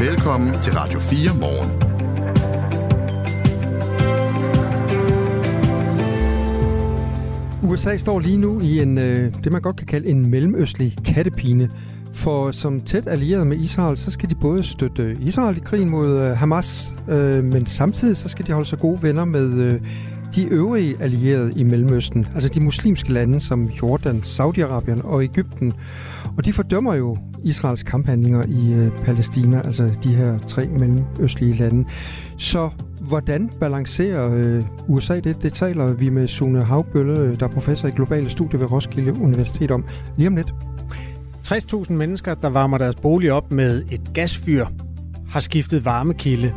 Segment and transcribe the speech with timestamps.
[0.00, 1.70] Velkommen til Radio 4 morgen.
[7.62, 11.70] USA står lige nu i en, øh, det man godt kan kalde en mellemøstlig kattepine.
[12.12, 16.20] For som tæt allieret med Israel, så skal de både støtte Israel i krigen mod
[16.20, 19.80] øh, Hamas, øh, men samtidig så skal de holde sig gode venner med øh,
[20.36, 25.72] de øvrige allierede i Mellemøsten, altså de muslimske lande som Jordan, Saudi-Arabien og Ægypten.
[26.36, 31.88] Og de fordømmer jo Israels kamphandlinger i øh, Palæstina, altså de her tre mellemøstlige lande.
[32.36, 35.42] Så hvordan balancerer øh, USA det?
[35.42, 39.20] Det taler vi med Sune Havbølle, øh, der er professor i globale studier ved Roskilde
[39.20, 39.84] Universitet om
[40.16, 40.54] lige om lidt.
[41.46, 44.66] 60.000 mennesker, der varmer deres bolig op med et gasfyr,
[45.28, 46.52] har skiftet varmekilde.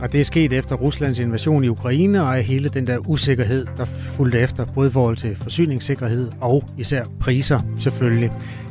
[0.00, 3.84] Og det er sket efter Ruslands invasion i Ukraine og hele den der usikkerhed, der
[3.84, 8.30] fulgte efter, både i forhold til forsyningssikkerhed og især priser selvfølgelig.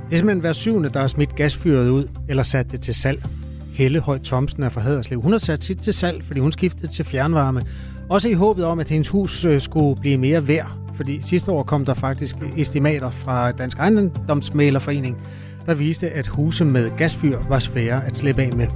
[0.10, 3.24] Det er simpelthen hver syvende, der har smidt gasfyret ud eller sat det til salg.
[3.74, 5.22] Helle Høj Thomsen er fra Haderslev.
[5.22, 7.62] Hun har sat sit til salg, fordi hun skiftede til fjernvarme.
[8.10, 10.78] Også i håbet om, at hendes hus øh, skulle blive mere værd.
[10.96, 15.18] Fordi sidste år kom der faktisk estimater fra Dansk Ejendomsmalerforening,
[15.66, 18.68] der viste, at huse med gasfyr var svære at slippe af med.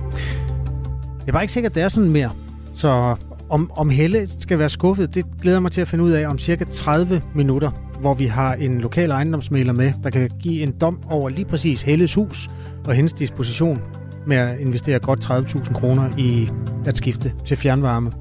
[1.28, 2.32] Det var ikke sikkert, at det er sådan mere.
[2.76, 3.16] Så
[3.50, 6.38] om, om Helle skal være skuffet, det glæder mig til at finde ud af om
[6.38, 11.00] cirka 30 minutter, hvor vi har en lokal ejendomsmaler med, der kan give en dom
[11.10, 12.50] over lige præcis Helles hus
[12.86, 13.82] og hendes disposition
[14.28, 16.50] med at investere godt 30.000 kroner i
[16.86, 18.12] at skifte til fjernvarme.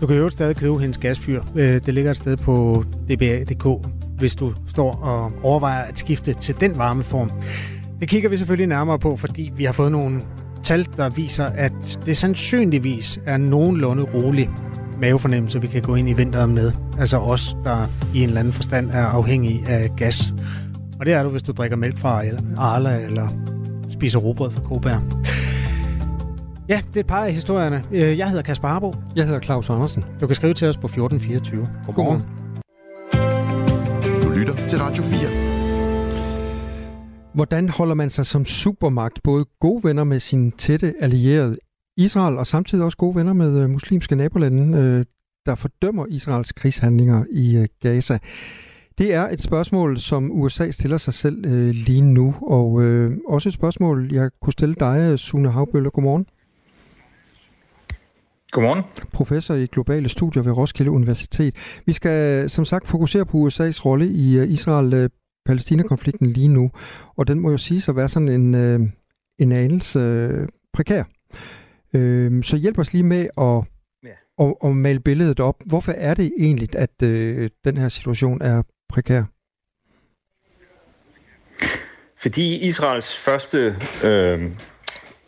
[0.00, 1.42] Du kan jo stadig købe hendes gasfyr.
[1.54, 3.86] Øh, det ligger et sted på dba.dk,
[4.18, 7.30] hvis du står og overvejer at skifte til den varmeform.
[8.00, 10.20] Det kigger vi selvfølgelig nærmere på, fordi vi har fået nogle
[10.64, 14.50] tal, der viser, at det sandsynligvis er nogenlunde rolig
[15.00, 16.72] mavefornemmelse, vi kan gå ind i vinteren med.
[16.98, 20.34] Altså os, der i en eller anden forstand er afhængige af gas.
[21.00, 22.22] Og det er du, hvis du drikker mælk fra
[22.56, 23.28] Arla eller
[23.88, 25.02] spiser robrød fra Kobær.
[26.68, 27.82] Ja, det er et par af historierne.
[27.92, 28.94] Øh, jeg hedder Kasper Harbo.
[29.16, 30.04] Jeg hedder Claus Andersen.
[30.20, 31.68] Du kan skrive til os på 1424.
[31.86, 32.22] Godmorgen.
[33.12, 34.22] Godmorgen.
[34.22, 35.43] Du lytter til Radio 4.
[37.34, 41.56] Hvordan holder man sig som supermagt både gode venner med sin tætte allierede
[41.96, 45.04] Israel, og samtidig også gode venner med øh, muslimske nabolande, øh,
[45.46, 48.18] der fordømmer Israels krigshandlinger i øh, Gaza?
[48.98, 53.48] Det er et spørgsmål, som USA stiller sig selv øh, lige nu, og øh, også
[53.48, 55.90] et spørgsmål, jeg kunne stille dig, Sune Havbølle.
[55.90, 56.26] Godmorgen.
[58.50, 58.82] Godmorgen.
[59.12, 61.54] Professor i globale studier ved Roskilde Universitet.
[61.86, 65.10] Vi skal som sagt fokusere på USA's rolle i Israel
[65.46, 66.70] Palæstina-konflikten lige nu,
[67.16, 68.80] og den må jo sige at være sådan en, øh,
[69.38, 71.04] en anelse øh, prekær.
[71.94, 73.62] Øh, så hjælp os lige med at,
[74.04, 74.44] ja.
[74.46, 75.56] at, at male billedet op.
[75.66, 79.22] Hvorfor er det egentlig, at øh, den her situation er prekær?
[82.16, 84.50] Fordi Israels første øh,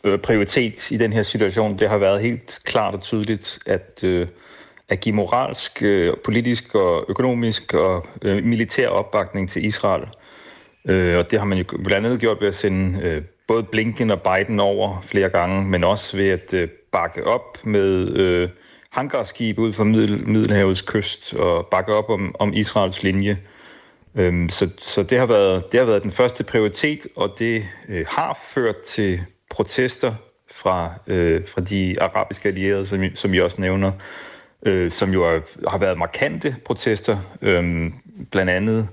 [0.05, 4.29] øh, prioritet i den her situation, det har været helt klart og tydeligt, at øh,
[4.89, 10.03] at give moralsk, øh, politisk og økonomisk og øh, militær opbakning til Israel.
[10.89, 14.11] Øh, og det har man jo blandt andet gjort ved at sende øh, både Blinken
[14.11, 18.49] og Biden over flere gange, men også ved at øh, bakke op med øh,
[18.91, 23.39] hangarskibe ud fra Middel- Middelhavets kyst og bakke op om, om Israels linje.
[24.15, 28.07] Øhm, så så det, har været, det har været den første prioritet, og det øh,
[28.09, 29.21] har ført til
[29.51, 30.15] protester
[30.51, 33.93] fra, øh, fra de arabiske allierede, som, som I også nævner
[34.63, 37.19] øh, som jo er, har været markante protester.
[37.43, 37.91] Øh,
[38.31, 38.89] blandt andet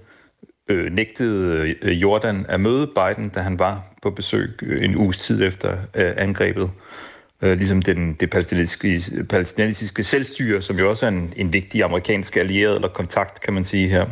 [0.69, 5.18] øh, nægtede øh, Jordan at møde Biden, da han var på besøg øh, en uges
[5.18, 6.72] tid efter øh, angrebet.
[7.41, 12.38] Øh, ligesom den, det palæstinensiske, palæstinensiske selvstyre, som jo også er en, en vigtig amerikansk
[12.38, 14.06] allieret eller kontakt, kan man sige her.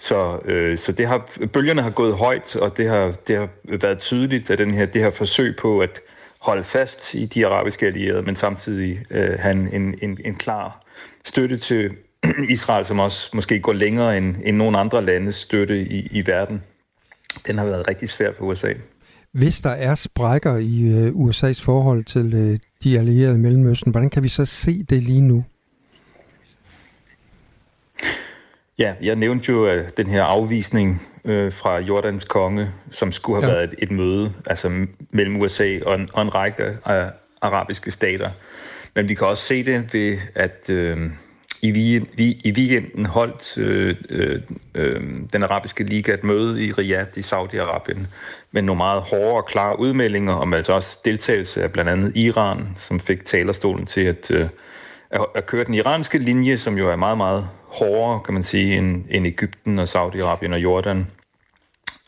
[0.00, 3.98] Så, øh, så det har, bølgerne har gået højt, og det har, det har været
[3.98, 6.00] tydeligt, at den her, det her forsøg på at
[6.40, 10.80] holde fast i de arabiske allierede, men samtidig øh, have en, en, en klar
[11.24, 11.90] støtte til
[12.48, 16.62] Israel, som også måske går længere end, end nogle andre landes støtte i, i verden.
[17.46, 18.72] Den har været rigtig svær for USA.
[19.32, 24.10] Hvis der er sprækker i øh, USA's forhold til øh, de allierede i Mellemøsten, hvordan
[24.10, 25.44] kan vi så se det lige nu?
[28.78, 33.52] Ja, jeg nævnte jo uh, den her afvisning uh, fra Jordans konge, som skulle have
[33.52, 33.56] ja.
[33.58, 36.92] været et, et møde altså mellem USA og en, og en række uh,
[37.42, 38.28] arabiske stater.
[38.94, 41.10] Men vi kan også se det ved, at uh,
[41.62, 42.06] i, vi,
[42.44, 44.14] i weekenden holdt uh,
[44.74, 45.02] uh,
[45.32, 48.06] den arabiske liga et møde i Riyadh i Saudi-Arabien
[48.52, 52.68] med nogle meget hårde og klare udmeldinger om altså også deltagelse af blandt andet Iran,
[52.76, 54.30] som fik talerstolen til at,
[55.10, 58.76] at, at køre den iranske linje, som jo er meget, meget hårdere, kan man sige,
[58.76, 61.06] end, end Ægypten og Saudi-Arabien og Jordan.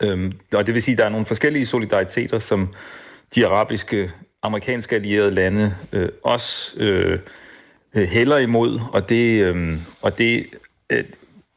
[0.01, 2.73] Øhm, og det vil sige, at der er nogle forskellige solidariteter, som
[3.35, 4.11] de arabiske
[4.43, 7.19] amerikanske allierede lande øh, også øh,
[7.93, 10.47] hælder imod, og det, øh, og det
[10.89, 11.03] øh,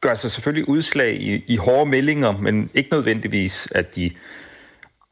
[0.00, 4.10] gør sig selvfølgelig udslag i, i hårde meldinger, men ikke nødvendigvis, at de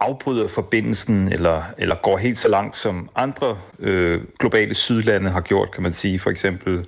[0.00, 5.71] afbryder forbindelsen eller, eller går helt så langt, som andre øh, globale sydlande har gjort,
[5.71, 6.19] kan man sige.
[6.19, 6.87] For eksempel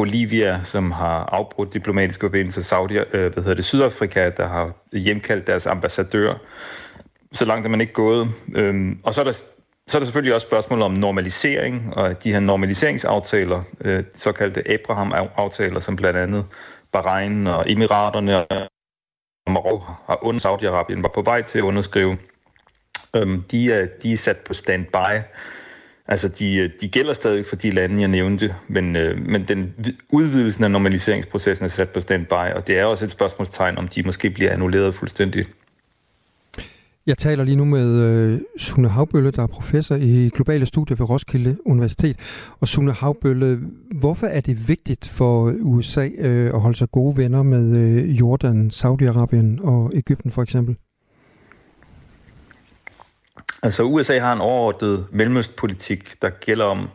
[0.00, 5.46] Bolivia, som har afbrudt diplomatiske forbindelser, Saudi, øh, hvad hedder det, Sydafrika, der har hjemkaldt
[5.46, 6.34] deres ambassadør.
[7.32, 8.28] Så langt er man ikke gået.
[8.54, 9.32] Øhm, og så er der
[9.88, 15.80] så er der selvfølgelig også spørgsmålet om normalisering, og de her normaliseringsaftaler, øh, såkaldte Abraham-aftaler,
[15.80, 16.44] som blandt andet
[16.92, 18.46] Bahrain og Emiraterne og
[19.46, 22.18] Marokko har under Saudi-Arabien var på vej til at underskrive.
[23.16, 25.22] Øhm, de, er, de er sat på standby.
[26.10, 29.74] Altså, de, de gælder stadig for de lande, jeg nævnte, men, øh, men den
[30.10, 34.02] udvidelsen af normaliseringsprocessen er sat på standby, og det er også et spørgsmålstegn, om de
[34.02, 35.46] måske bliver annulleret fuldstændig.
[37.06, 41.10] Jeg taler lige nu med øh, Sune Havbølle, der er professor i globale studier ved
[41.10, 42.16] Roskilde Universitet.
[42.60, 43.58] Og Sune Havbølle,
[43.94, 48.18] hvorfor er det vigtigt for øh, USA øh, at holde sig gode venner med øh,
[48.20, 50.76] Jordan, Saudi-Arabien og Ægypten for eksempel?
[53.62, 56.88] Altså USA har en overordnet mellemøstpolitik, der gælder om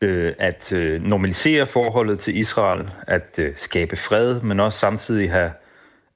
[0.00, 5.50] øh, at øh, normalisere forholdet til Israel, at øh, skabe fred, men også samtidig have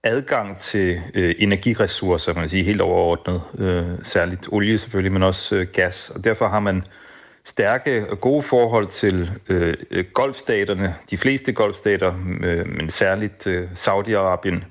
[0.02, 5.56] adgang til øh, energiressourcer, man kan sige helt overordnet, øh, særligt olie selvfølgelig, men også
[5.56, 6.10] øh, gas.
[6.10, 6.84] Og derfor har man
[7.44, 13.68] stærke og gode forhold til øh, øh golfstaterne, de fleste golfstater, øh, men særligt øh,
[13.74, 14.64] Saudi-Arabien.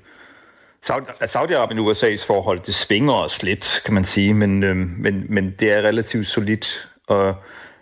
[1.26, 5.54] Saudi-Arabien og USA's forhold, det svinger os lidt, kan man sige, men, øh, men, men
[5.60, 6.88] det er relativt solidt.
[7.06, 7.34] Og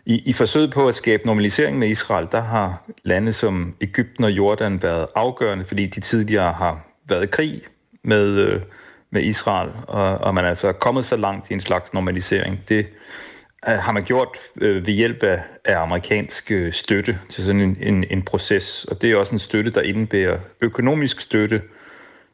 [0.06, 4.30] i, i forsøget på at skabe normalisering med Israel, der har lande som Ægypten og
[4.30, 7.62] Jordan været afgørende, fordi de tidligere har været i krig
[8.04, 8.62] med, øh,
[9.10, 12.60] med Israel, og, og man er altså kommet så langt i en slags normalisering.
[12.68, 12.86] Det
[13.68, 17.76] øh, har man gjort øh, ved hjælp af, af amerikansk øh, støtte til sådan en,
[17.80, 21.62] en, en proces, og det er også en støtte, der indebærer økonomisk støtte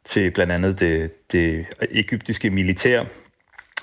[0.08, 3.04] til blandt andet det, det egyptiske militær,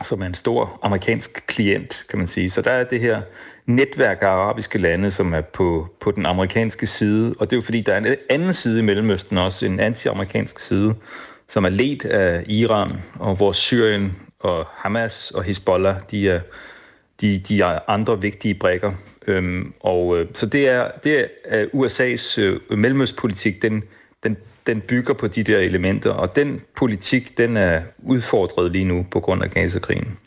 [0.03, 2.49] som er en stor amerikansk klient, kan man sige.
[2.49, 3.21] Så der er det her
[3.65, 7.61] netværk af arabiske lande, som er på, på den amerikanske side, og det er jo
[7.65, 10.95] fordi, der er en anden side i Mellemøsten også, en anti-amerikansk side,
[11.49, 16.39] som er ledt af Iran, og hvor Syrien og Hamas og Hezbollah, de er,
[17.21, 18.93] de, de er andre vigtige brækker.
[19.27, 23.83] Øhm, og øh, så det er, det er USA's øh, mellemøstpolitik, den,
[24.23, 24.37] den,
[24.67, 29.19] den bygger på de der elementer, og den politik, den er udfordret lige nu på
[29.19, 30.17] grund af Gaza-krigen.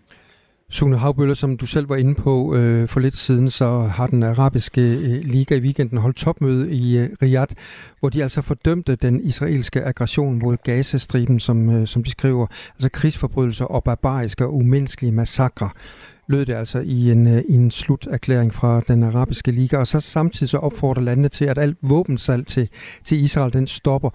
[0.71, 4.23] Sune Havbøller, som du selv var inde på øh, for lidt siden, så har den
[4.23, 7.53] arabiske øh, liga i weekenden holdt topmøde i øh, Riyadh,
[8.01, 12.89] hvor de altså fordømte den israelske aggression mod Gazastriben, som, øh, som de skriver, altså
[12.93, 15.71] krigsforbrydelser og barbariske og umenneskelige massakre
[16.29, 20.01] lød det altså i en, øh, i en sluterklæring fra den arabiske liga, og så
[20.01, 22.69] samtidig så opfordrer landene til, at alt våbensalg til,
[23.05, 24.11] til Israel, den stopper.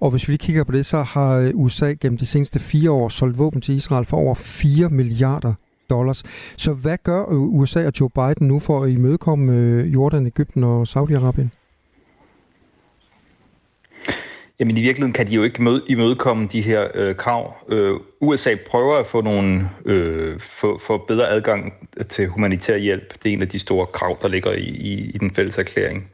[0.00, 2.90] Og hvis vi lige kigger på det, så har øh, USA gennem de seneste fire
[2.90, 5.54] år solgt våben til Israel for over 4 milliarder
[5.90, 6.22] dollars.
[6.56, 10.86] Så hvad gør øh, USA og Joe Biden nu for at imødekomme Jordan, Ægypten og
[10.88, 11.65] Saudi-Arabien?
[14.60, 17.54] Jamen i virkeligheden kan de jo ikke møde, imødekomme de her øh, krav.
[17.68, 21.74] Øh, USA prøver at få nogle øh, få, for bedre adgang
[22.08, 23.14] til humanitær hjælp.
[23.22, 26.10] Det er en af de store krav, der ligger i, i, i den fælles erklæring.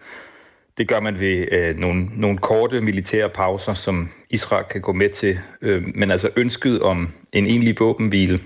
[0.79, 5.11] Det gør man ved øh, nogle, nogle korte militære pauser, som Israel kan gå med
[5.11, 5.39] til.
[5.63, 8.41] Øh, men altså ønsket om en egentlig våbenhvile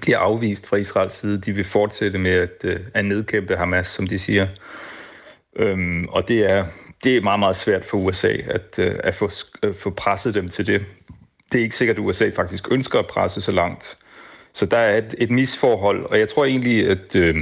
[0.00, 1.40] bliver afvist fra Israels side.
[1.40, 4.46] De vil fortsætte med at, øh, at nedkæmpe Hamas, som de siger.
[5.56, 6.64] Øhm, og det er,
[7.04, 10.34] det er meget, meget svært for USA at, øh, at få, at øh, få presset
[10.34, 10.84] dem til det.
[11.52, 13.96] Det er ikke sikkert, at USA faktisk ønsker at presse så langt.
[14.52, 17.36] Så der er et, et misforhold, og jeg tror egentlig, at øh,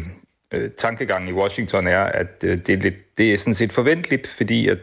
[0.53, 4.27] øh tankegangen i Washington er, at øh, det, er lidt, det er sådan set forventeligt,
[4.27, 4.79] fordi at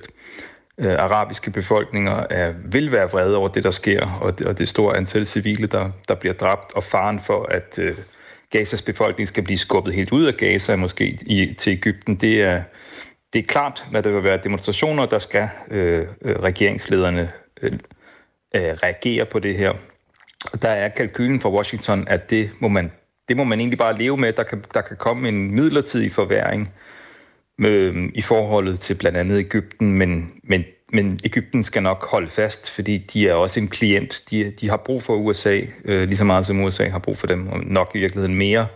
[0.78, 4.70] øh, arabiske befolkninger er, vil være vrede over det, der sker, og det, og det
[4.70, 7.96] store antal civile, der, der bliver dræbt, og faren for, at øh,
[8.50, 12.64] Gazas befolkning skal blive skubbet helt ud af Gaza, måske i, til Ægypten, det er,
[13.34, 17.72] det er klart, at der vil være demonstrationer, der skal øh, øh, regeringslederne øh,
[18.56, 19.74] øh, reagere på det her.
[20.62, 22.92] Der er kalkylen fra Washington, at det må man,
[23.28, 24.34] det må man egentlig bare leve med.
[24.34, 26.74] Der kan, der kan komme en midlertidig forværing
[27.60, 32.70] øh, i forholdet til blandt andet Ægypten, men, men, men Ægypten skal nok holde fast,
[32.70, 34.24] fordi de er også en klient.
[34.30, 37.28] De, de har brug for USA, øh, lige så meget som USA har brug for
[37.28, 38.68] dem, og nok i virkeligheden mere.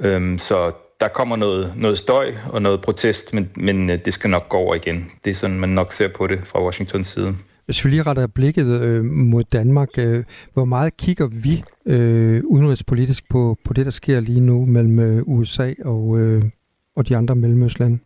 [0.00, 0.72] Øh, så
[1.04, 4.56] der kommer noget, noget støj og noget protest, men, men øh, det skal nok gå
[4.56, 5.10] over igen.
[5.24, 7.36] Det er sådan, man nok ser på det fra Washingtons side.
[7.64, 13.28] Hvis vi lige retter blikket øh, mod Danmark, øh, hvor meget kigger vi øh, udenrigspolitisk
[13.28, 16.42] på, på det, der sker lige nu mellem øh, USA og, øh,
[16.96, 17.98] og de andre mellemøstlande?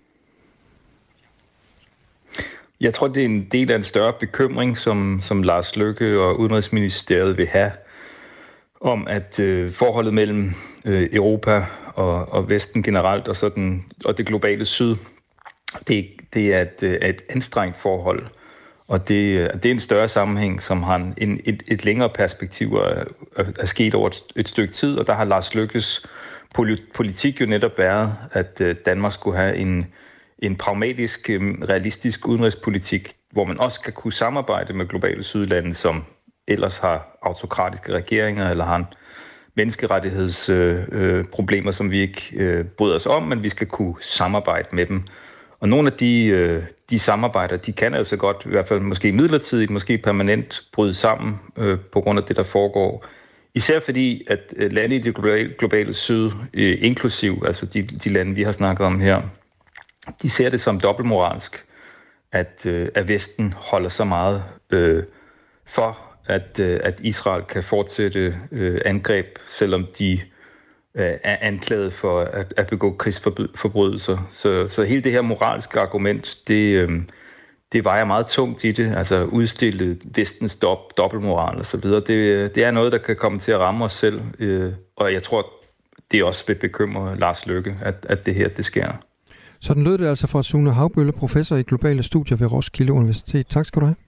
[2.81, 6.40] Jeg tror, det er en del af en større bekymring, som, som Lars Løkke og
[6.40, 7.71] Udenrigsministeriet vil have,
[8.81, 10.55] om at øh, forholdet mellem
[10.88, 11.64] øh, Europa
[11.95, 14.97] og, og Vesten generelt og, sådan, og det globale syd,
[15.88, 18.26] det, det er et, øh, er et anstrengt forhold.
[18.88, 22.73] Og det, øh, det er en større sammenhæng, som har en, et, et længere perspektiv
[22.73, 26.07] og er, er sket over et, et stykke tid, og der har Lars Lykkes
[26.95, 29.87] politik jo netop været, at øh, Danmark skulle have en,
[30.38, 31.30] en pragmatisk,
[31.68, 36.04] realistisk udenrigspolitik, hvor man også skal kunne samarbejde med globale sydlande, som
[36.47, 38.87] ellers har autokratiske regeringer eller har en
[39.59, 44.87] menneskerettighedsproblemer, øh, som vi ikke øh, bryder os om, men vi skal kunne samarbejde med
[44.87, 45.03] dem.
[45.61, 49.12] Og nogle af de, øh, de samarbejder, de kan altså godt, i hvert fald måske
[49.12, 53.07] midlertidigt, måske permanent, bryde sammen øh, på grund af det, der foregår.
[53.55, 58.09] Især fordi, at øh, lande i det globale, globale syd, øh, inklusiv altså de, de
[58.09, 59.23] lande, vi har snakket om her,
[60.23, 61.65] de ser det som dobbeltmoralsk,
[62.33, 65.03] at, øh, at Vesten holder så meget øh,
[65.67, 70.13] for, at, øh, at Israel kan fortsætte øh, angreb, selvom de
[70.95, 74.29] øh, er anklaget for at, at begå krigsforbrydelser.
[74.33, 76.89] Så, så hele det her moralske argument, det,
[77.73, 82.01] det vejer meget tungt i det, altså udstille vestens dob, dobbeltmoral og så videre.
[82.01, 84.21] Det, det er noget, der kan komme til at ramme os selv,
[84.97, 85.53] og jeg tror,
[86.11, 88.93] det også vil bekymre Lars Løkke, at, at det her, det sker.
[89.61, 93.47] Sådan lød det altså fra Sune Havbølle, professor i globale studier ved Roskilde Universitet.
[93.47, 94.08] Tak skal du have.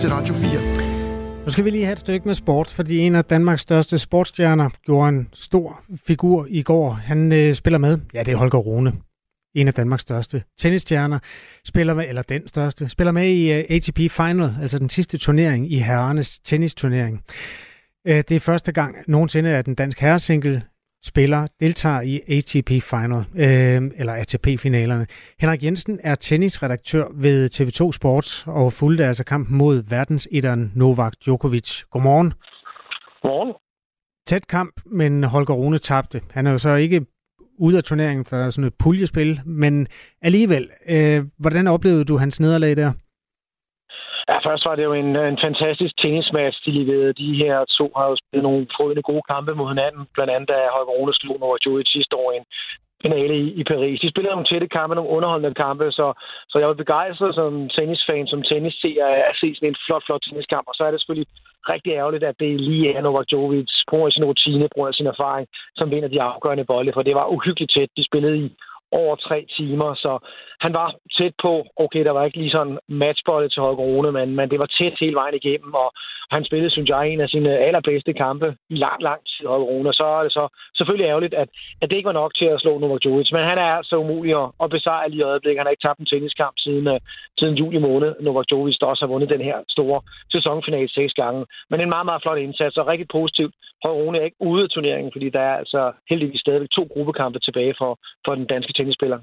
[0.00, 1.44] Til Radio 4.
[1.44, 4.70] Nu skal vi lige have et stykke med sport, fordi en af Danmarks største sportsstjerner
[4.84, 6.90] gjorde en stor figur i går.
[6.90, 7.98] Han øh, spiller med.
[8.14, 8.92] Ja, det er Holger Rune.
[9.54, 11.18] En af Danmarks største tennisstjerner.
[11.64, 12.88] Spiller med, eller den største.
[12.88, 17.22] Spiller med i uh, øh, ATP Final, altså den sidste turnering i herrenes tennisturnering.
[18.08, 20.62] Uh, det er første gang nogensinde, at den dansk herresingle
[21.04, 25.06] spiller deltager i ATP Final, øh, eller ATP-finalerne.
[25.40, 31.82] Henrik Jensen er tennisredaktør ved TV2 Sport og fulgte altså kampen mod verdensetteren Novak Djokovic.
[31.90, 32.32] Godmorgen.
[33.22, 33.54] Godmorgen.
[34.26, 36.20] Tæt kamp, men Holger Rune tabte.
[36.30, 37.06] Han er jo så ikke
[37.58, 39.86] ude af turneringen for sådan et puljespil, men
[40.22, 42.92] alligevel, øh, hvordan oplevede du hans nederlag der?
[44.30, 47.18] Ja, først var det jo en, en fantastisk tennismatch, de leverede.
[47.22, 50.02] De her to har jo spillet nogle frøende gode kampe mod hinanden.
[50.14, 52.46] Blandt andet, da Holger Rune slog over Joey sidste år i en
[53.04, 54.00] finale i, i Paris.
[54.00, 56.06] De spillede nogle tætte kampe, nogle underholdende kampe, så,
[56.50, 60.66] så jeg var begejstret som tennisfan, som tennisseer at se sådan en flot, flot tenniskamp.
[60.70, 61.30] Og så er det selvfølgelig
[61.72, 65.46] rigtig ærgerligt, at det lige er Novak Djokovic på sin rutine, på sin erfaring,
[65.78, 67.90] som vinder de afgørende bolde, for det var uhyggeligt tæt.
[67.96, 68.48] De spillede i
[68.92, 70.18] over tre timer, så
[70.60, 71.66] han var tæt på.
[71.76, 74.96] Okay, der var ikke lige sådan matchbolde til Holger Rune, men, men det var tæt
[75.00, 75.92] hele vejen igennem, og
[76.30, 79.92] han spillede, synes jeg, en af sine allerbedste kampe i lang, lang tid, Holger Rune.
[79.92, 81.48] Så er det så selvfølgelig ærgerligt, at,
[81.82, 83.96] at det ikke var nok til at slå Novak Djokovic, men han er så altså
[83.96, 85.60] umulig at, at besejre lige i øjeblikket.
[85.60, 86.98] Han har ikke tabt en tenniskamp siden, uh,
[87.38, 88.10] siden juli måned.
[88.20, 90.00] Novak Djokovic, der også har vundet den her store
[90.32, 91.46] sæsonfinale seks gange.
[91.70, 93.54] Men en meget, meget flot indsats, og rigtig positivt.
[93.84, 97.38] Holger Rune er ikke ude af turneringen, fordi der er altså heldigvis stadigvæk to gruppekampe
[97.38, 99.20] tilbage for, for den danske tennisspiller.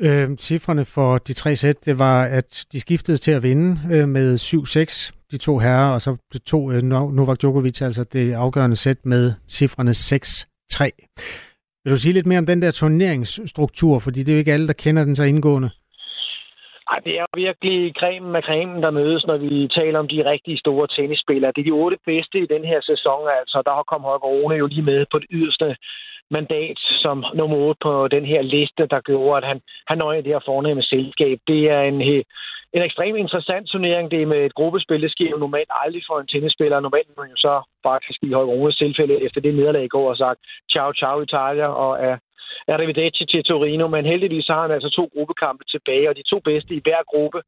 [0.00, 4.08] Øh, cifrene for de tre sæt, det var, at de skiftede til at vinde øh,
[4.08, 8.76] med 7-6, de to herrer, og så de to øh, Novak Djokovic, altså det afgørende
[8.76, 10.90] sæt med cifrene 6-3.
[11.84, 14.66] Vil du sige lidt mere om den der turneringsstruktur, fordi det er jo ikke alle,
[14.66, 15.70] der kender den så indgående?
[16.92, 20.58] Ej, det er virkelig cremen af cremen, der mødes, når vi taler om de rigtig
[20.58, 21.52] store tennisspillere.
[21.54, 23.62] Det er de otte bedste i den her sæson, altså.
[23.66, 25.76] Der har kommet Rune jo lige med på det yderste
[26.30, 30.32] mandat som nummer 8 på den her liste, der gjorde, at han, han nøje det
[30.34, 31.38] her fornemme selskab.
[31.48, 32.22] Det er en, øh,
[32.72, 34.10] en ekstremt interessant turnering.
[34.10, 35.02] Det er med et gruppespil.
[35.02, 36.80] Det sker jo normalt aldrig for en tennisspiller.
[36.80, 37.54] Normalt man jo så
[37.88, 40.40] faktisk i Højre Rones tilfælde efter det nederlag i går og sagt
[40.72, 42.16] ciao, ciao Italia og er
[42.68, 43.88] arrivederci til Torino.
[43.88, 47.40] Men heldigvis har han altså to gruppekampe tilbage, og de to bedste i hver gruppe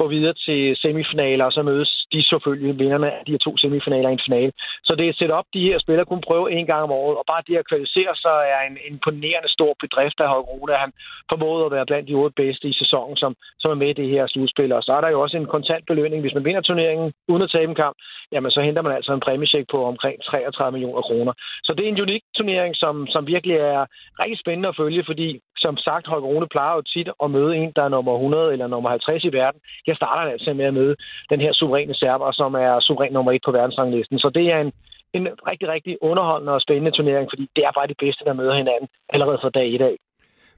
[0.00, 4.08] går videre til semifinaler, og så mødes de selvfølgelig vinderne af de her to semifinaler
[4.08, 4.52] i en finale.
[4.84, 7.24] Så det er set op, de her spillere kunne prøve en gang om året, og
[7.32, 10.82] bare det at kvalificere sig er en imponerende stor bedrift af Holger Rune.
[10.84, 10.92] Han
[11.32, 14.08] formåede at være blandt de otte bedste i sæsonen, som, som er med i det
[14.14, 14.72] her slutspil.
[14.72, 16.20] Og så er der jo også en kontant belønning.
[16.20, 17.96] Hvis man vinder turneringen uden at tabe en kamp,
[18.32, 21.32] jamen så henter man altså en præmiecheck på omkring 33 millioner kroner.
[21.64, 23.86] Så det er en unik turnering, som, som virkelig er
[24.22, 27.72] rigtig spændende at følge, fordi som sagt, Holger Rune plejer jo tit at møde en,
[27.76, 29.60] der er nummer 100 eller nummer 50 i verden.
[29.86, 30.96] Jeg starter altså med at møde
[31.30, 34.18] den her suveræne serber, som er suveræn nummer 1 på verdensranglisten.
[34.18, 34.72] Så det er en,
[35.12, 38.54] en rigtig, rigtig underholdende og spændende turnering, fordi det er bare de bedste, der møder
[38.54, 39.96] hinanden allerede fra dag i dag.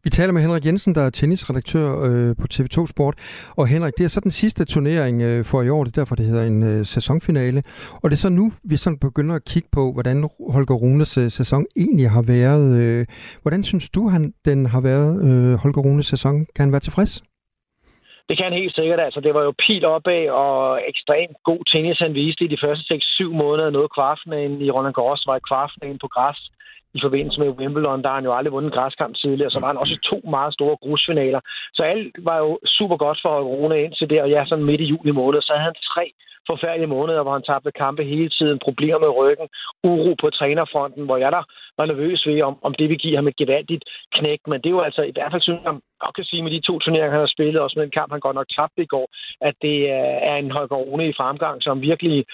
[0.04, 3.14] Vi taler med Henrik Jensen, der er tennisredaktør øh, på TV2 Sport.
[3.58, 6.14] Og Henrik, det er så den sidste turnering øh, for i år, det er derfor,
[6.14, 7.62] det hedder en øh, sæsonfinale.
[8.02, 10.16] Og det er så nu, vi sådan begynder at kigge på, hvordan
[10.54, 12.66] Holger Runes øh, sæson egentlig har været.
[12.82, 13.06] Øh,
[13.42, 16.34] hvordan synes du, han den har været, øh, Holger Runes sæson?
[16.54, 17.12] Kan han være tilfreds?
[18.28, 19.00] Det kan han helt sikkert.
[19.00, 22.84] Altså, det var jo pil opad og ekstremt god tennis, han viste i de første
[22.94, 23.70] 6-7 måneder.
[23.70, 26.40] Noget kvartfinalen i Roland Garros var i kvartfinalen på græs
[26.98, 28.02] i forbindelse med Wimbledon.
[28.02, 29.50] Der har han jo aldrig vundet en græskamp tidligere.
[29.50, 31.40] Så var han også to meget store grusfinaler.
[31.76, 34.90] Så alt var jo super godt for Rune indtil der, Og ja, sådan midt i
[34.92, 36.04] juli måned, så havde han tre
[36.50, 39.48] forfærdelige måneder, hvor han tabte kampe hele tiden, problemer med ryggen,
[39.90, 41.44] uro på trænerfronten, hvor jeg der
[41.78, 43.84] var nervøs ved, om, om det vil give ham et gevaldigt
[44.16, 44.40] knæk.
[44.50, 45.74] Men det er jo altså i hvert fald, synes jeg,
[46.04, 48.26] godt kan sige med de to turneringer, han har spillet, også med en kamp, han
[48.26, 49.06] godt nok tabte i går,
[49.48, 52.24] at det øh, er en Holger Rune i fremgang, som virkelig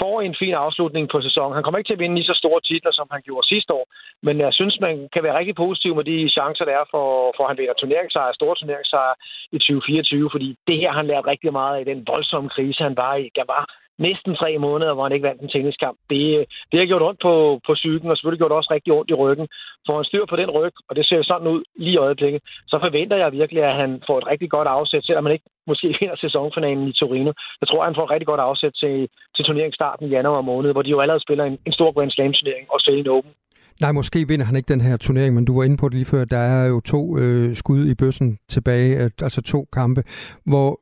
[0.00, 1.54] får en fin afslutning på sæsonen.
[1.54, 3.86] Han kommer ikke til at vinde lige så store titler, som han gjorde sidste år,
[4.26, 7.06] men jeg synes, man kan være rigtig positiv med de chancer, der er for,
[7.36, 9.14] for at han vinder turneringssejre, store turneringssejre
[9.56, 13.14] i 2024, fordi det her han lært rigtig meget af den voldsomme krise, han var
[13.16, 13.30] i.
[13.38, 13.62] Der var
[14.08, 15.98] næsten tre måneder, hvor han ikke vandt en tenniskamp.
[16.10, 16.22] Det,
[16.70, 19.46] det har gjort ondt på, på psyken, og selvfølgelig gjort også rigtig ondt i ryggen.
[19.86, 22.76] Får han styr på den ryg, og det ser sådan ud lige i øjeblikket, så
[22.84, 26.16] forventer jeg virkelig, at han får et rigtig godt afsæt, selvom han ikke måske vinder
[26.24, 27.32] sæsonfinalen i Torino.
[27.60, 30.90] Jeg tror, han får rigtig godt afsæt til, til turneringsstarten i januar måned, hvor de
[30.90, 33.32] jo allerede spiller en, en stor Grand Slam-turnering, Australian Open.
[33.80, 36.12] Nej, måske vinder han ikke den her turnering, men du var inde på det lige
[36.12, 36.24] før.
[36.24, 40.02] Der er jo to øh, skud i bøssen tilbage, altså to kampe,
[40.50, 40.80] hvor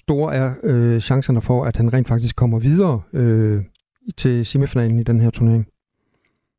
[0.00, 3.58] store er øh, chancerne for, at han rent faktisk kommer videre øh,
[4.16, 5.64] til semifinalen i den her turnering?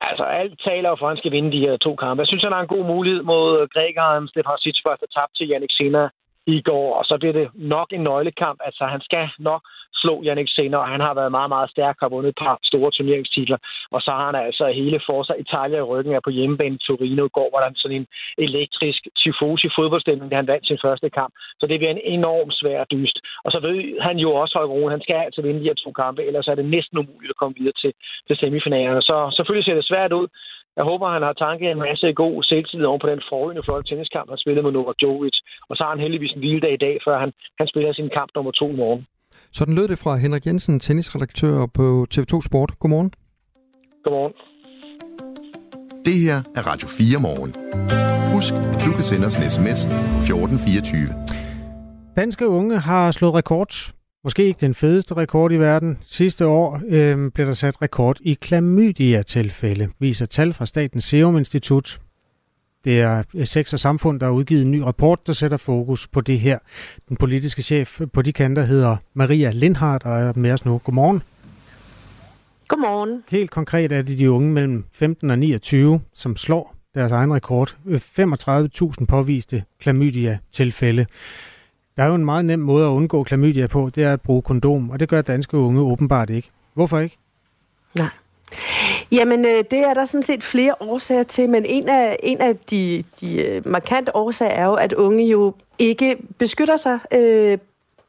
[0.02, 2.22] Altså, alt taler for, at han skal vinde de her to kampe.
[2.22, 5.74] Jeg synes, han har en god mulighed mod grækeren Stefan Tsitsipas, der tabte til Jannik
[5.78, 6.10] Sinner
[6.48, 8.60] i går, og så bliver det nok en nøglekamp.
[8.66, 9.62] Altså, han skal nok
[10.02, 12.92] slå Jannik Senner, og han har været meget, meget stærk, har vundet et par store
[12.92, 13.58] turneringstitler.
[13.92, 17.36] Og så har han altså hele Forza Italia i ryggen, er på hjemmebane Torino i
[17.38, 18.08] går, hvor der er sådan en
[18.46, 21.34] elektrisk tifosi fodboldstemning, da han vandt sin første kamp.
[21.60, 23.18] Så det bliver en enorm svær dyst.
[23.46, 26.26] Og så ved han jo også, Holger han skal altså vinde de her to kampe,
[26.28, 27.94] ellers er det næsten umuligt at komme videre til,
[28.28, 29.02] til semifinalerne.
[29.02, 30.28] Så selvfølgelig ser det svært ud.
[30.78, 34.30] Jeg håber, han har tanket en masse god selvtillid over på den forrige flotte tenniskamp,
[34.30, 35.38] han spillede med Novak Djokovic.
[35.70, 38.30] Og så har han heldigvis en hviledag i dag, før han, han spiller sin kamp
[38.36, 39.02] nummer to i morgen.
[39.58, 42.72] Sådan lød det fra Henrik Jensen, tennisredaktør på TV2 Sport.
[42.80, 43.12] Godmorgen.
[44.04, 44.34] Godmorgen.
[46.06, 47.52] Det her er Radio 4 morgen.
[48.34, 49.80] Husk, at du kan sende os en sms
[50.16, 51.08] på 1424.
[52.22, 53.74] Danske unge har slået rekord.
[54.26, 55.98] Måske ikke den fedeste rekord i verden.
[56.06, 62.00] Sidste år øh, blev der sat rekord i klamydia-tilfælde, viser tal fra Statens Serum Institut.
[62.86, 66.22] Det er Sex og Samfund, der har udgivet en ny rapport, der sætter fokus på
[66.22, 66.60] det her.
[67.10, 70.78] Den politiske chef på de kanter hedder Maria Lindhardt og er med os nu.
[70.78, 71.24] Godmorgen.
[72.68, 73.24] Godmorgen.
[73.30, 77.76] Helt konkret er det de unge mellem 15 og 29, som slår deres egen rekord.
[79.00, 81.06] 35.000 påviste klamydia-tilfælde.
[81.98, 84.42] Der er jo en meget nem måde at undgå klamydia på, det er at bruge
[84.42, 86.50] kondom, og det gør danske unge åbenbart ikke.
[86.74, 87.18] Hvorfor ikke?
[87.98, 88.10] Nej.
[89.12, 92.56] Jamen, øh, det er der sådan set flere årsager til, men en af, en af
[92.56, 97.58] de, de øh, markante årsager er jo, at unge jo ikke beskytter sig øh,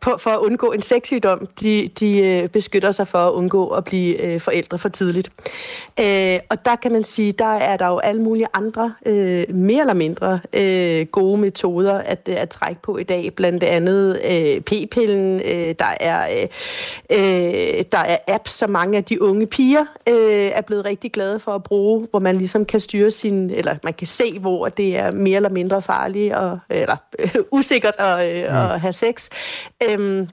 [0.07, 1.47] på, for at undgå en sexsygdom.
[1.61, 5.31] De, de øh, beskytter sig for at undgå at blive øh, forældre for tidligt.
[6.01, 9.81] Øh, og der kan man sige, der er der jo alle mulige andre, øh, mere
[9.81, 13.33] eller mindre øh, gode metoder at, øh, at trække på i dag.
[13.37, 16.49] Blandt andet øh, p-pillen, øh, der, er, øh,
[17.11, 21.41] øh, der er apps, som mange af de unge piger øh, er blevet rigtig glade
[21.41, 24.97] for at bruge, hvor man ligesom kan styre sin, eller man kan se, hvor det
[24.97, 28.57] er mere eller mindre farligt, og, eller øh, usikkert at, øh, mm.
[28.57, 29.29] at have sex.
[30.01, 30.29] Øhm,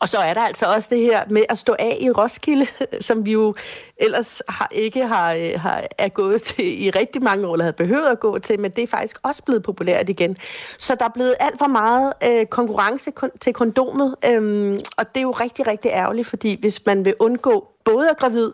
[0.00, 2.66] og så er der altså også det her med at stå af i Roskilde,
[3.08, 3.54] som vi jo
[3.96, 7.76] ellers har, ikke har, øh, har, er gået til i rigtig mange år, eller havde
[7.76, 10.36] behøvet at gå til, men det er faktisk også blevet populært igen.
[10.78, 15.20] Så der er blevet alt for meget øh, konkurrence kon- til kondomet, øhm, og det
[15.20, 18.50] er jo rigtig, rigtig ærgerligt, fordi hvis man vil undgå både at gravid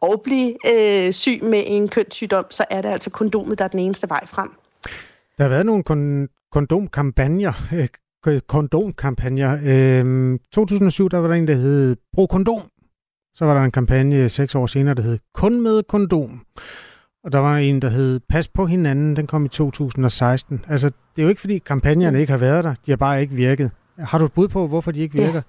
[0.00, 3.78] og blive øh, syg med en kønssygdom, så er det altså kondomet, der er den
[3.80, 4.50] eneste vej frem.
[5.38, 7.88] Der har været nogle kon- kondomkampagner, øh,
[8.48, 9.58] kondomkampagner.
[9.64, 12.60] Øhm, 2007, der var der en, der hed Brug kondom.
[13.34, 16.40] Så var der en kampagne seks år senere, der hed Kun med kondom.
[17.24, 19.16] Og der var en, der hed Pas på hinanden.
[19.16, 20.64] Den kom i 2016.
[20.68, 22.74] Altså, det er jo ikke, fordi kampagnerne ikke har været der.
[22.86, 23.70] De har bare ikke virket.
[23.98, 25.42] Har du et bud på, hvorfor de ikke virker?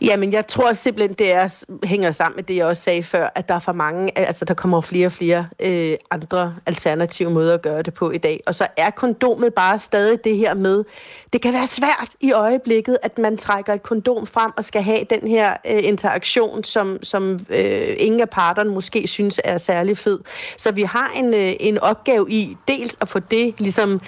[0.00, 3.48] Jamen, jeg tror simpelthen, det er, hænger sammen med det, jeg også sagde før, at
[3.48, 7.62] der er for mange, altså der kommer flere og flere øh, andre alternative måder at
[7.62, 8.40] gøre det på i dag.
[8.46, 10.84] Og så er kondomet bare stadig det her med,
[11.32, 15.04] det kan være svært i øjeblikket, at man trækker et kondom frem og skal have
[15.10, 20.18] den her øh, interaktion, som, som øh, ingen af parterne måske synes er særlig fed.
[20.56, 24.00] Så vi har en, øh, en opgave i dels at få det ligesom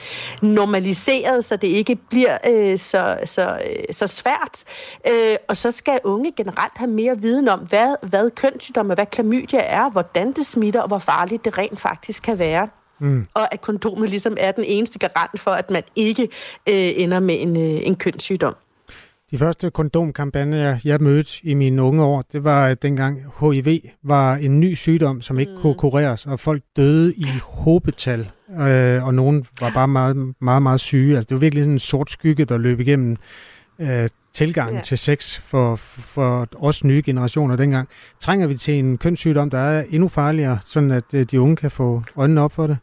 [0.43, 4.65] normaliseret, så det ikke bliver øh, så, så, øh, så svært.
[5.09, 9.61] Øh, og så skal unge generelt have mere viden om, hvad, hvad kønssygdomme, hvad klamydia
[9.63, 12.69] er, hvordan det smitter, og hvor farligt det rent faktisk kan være.
[12.99, 13.27] Mm.
[13.35, 16.23] Og at kondomet ligesom er den eneste garant for, at man ikke
[16.69, 18.55] øh, ender med en, øh, en kønssygdom.
[19.31, 24.61] De første kondomkampagner, jeg mødte i mine unge år, det var dengang HIV var en
[24.61, 25.61] ny sygdom, som ikke mm.
[25.61, 30.81] kunne kureres, og folk døde i håbetal, øh, og nogen var bare meget, meget, meget
[30.81, 31.17] syge.
[31.17, 33.17] Altså, det var virkelig sådan en sort skygge, der løb igennem
[33.81, 34.83] øh, tilgangen ja.
[34.83, 37.89] til sex for, for os nye generationer dengang.
[38.21, 41.71] Trænger vi til en kønssygdom, der er endnu farligere, sådan at øh, de unge kan
[41.71, 42.79] få øjnene op for det?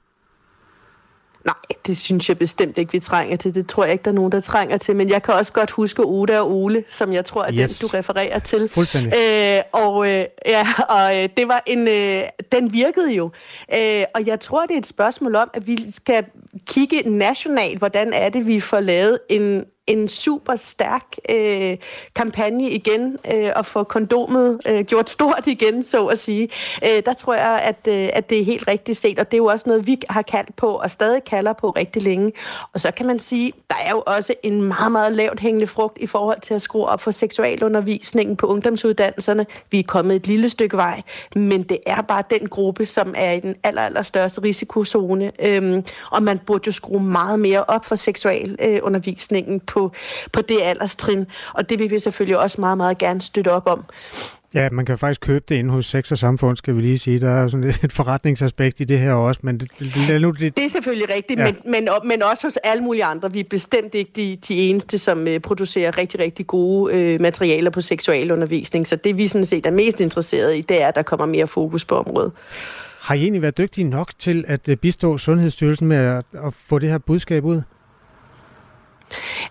[1.45, 3.55] Nej, det synes jeg bestemt ikke, vi trænger til.
[3.55, 4.95] Det tror jeg ikke, der er nogen, der trænger til.
[4.95, 7.79] Men jeg kan også godt huske Oda og Ole, som jeg tror er yes.
[7.79, 8.69] den, du refererer til.
[8.69, 9.13] Fuldstændig.
[9.13, 13.31] Øh, og, øh, ja, og øh, det var en, øh, den virkede jo.
[13.73, 16.25] Øh, og jeg tror, det er et spørgsmål om, at vi skal
[16.65, 21.78] kigge nationalt, hvordan er det, vi får lavet en en super stærk øh,
[22.15, 26.50] kampagne igen, øh, og få kondomet øh, gjort stort igen, så at sige.
[26.84, 29.38] Øh, der tror jeg, at, øh, at det er helt rigtigt set, og det er
[29.38, 32.32] jo også noget, vi har kaldt på, og stadig kalder på rigtig længe.
[32.73, 35.97] Og så kan man sige, der er jo også en meget, meget lavt hængende frugt
[36.02, 39.45] i forhold til at skrue op for seksualundervisningen på ungdomsuddannelserne.
[39.71, 41.02] Vi er kommet et lille stykke vej,
[41.36, 45.32] men det er bare den gruppe, som er i den aller, aller største risikozone.
[45.39, 49.91] Øhm, og man burde jo skrue meget mere op for seksualundervisningen på på,
[50.31, 53.85] på det alderstrin, og det vil vi selvfølgelig også meget, meget gerne støtte op om.
[54.53, 57.19] Ja, man kan faktisk købe det inde hos Sex og Samfund, skal vi lige sige.
[57.19, 59.39] Der er sådan et forretningsaspekt i det her også.
[59.43, 59.71] Men det,
[60.07, 60.57] det, nu, det...
[60.57, 61.45] det er selvfølgelig rigtigt, ja.
[61.45, 63.31] men, men, men også hos alle mulige andre.
[63.31, 67.69] Vi er bestemt ikke de, de eneste, som uh, producerer rigtig, rigtig gode uh, materialer
[67.69, 68.87] på seksualundervisning.
[68.87, 71.47] Så det vi sådan set er mest interesseret i, det er, at der kommer mere
[71.47, 72.31] fokus på området.
[72.99, 76.79] Har I egentlig været dygtige nok til at øh, bistå Sundhedsstyrelsen med at, at få
[76.79, 77.61] det her budskab ud?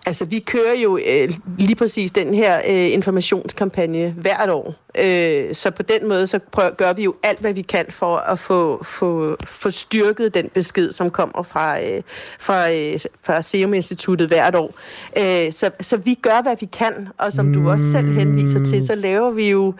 [0.06, 4.74] Altså, vi kører jo øh, lige præcis den her øh, informationskampagne hvert år.
[5.04, 8.16] Øh, så på den måde, så prøver, gør vi jo alt, hvad vi kan for
[8.16, 12.02] at få, få, få styrket den besked, som kommer fra, øh,
[12.38, 14.74] fra, øh, fra Serum Instituttet hvert år.
[15.18, 18.86] Øh, så, så vi gør, hvad vi kan, og som du også selv henviser til,
[18.86, 19.74] så laver vi jo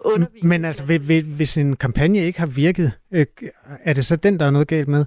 [0.00, 0.48] undervisning.
[0.48, 0.84] Men altså,
[1.36, 3.26] hvis en kampagne ikke har virket, øh,
[3.84, 5.04] er det så den, der er noget galt med?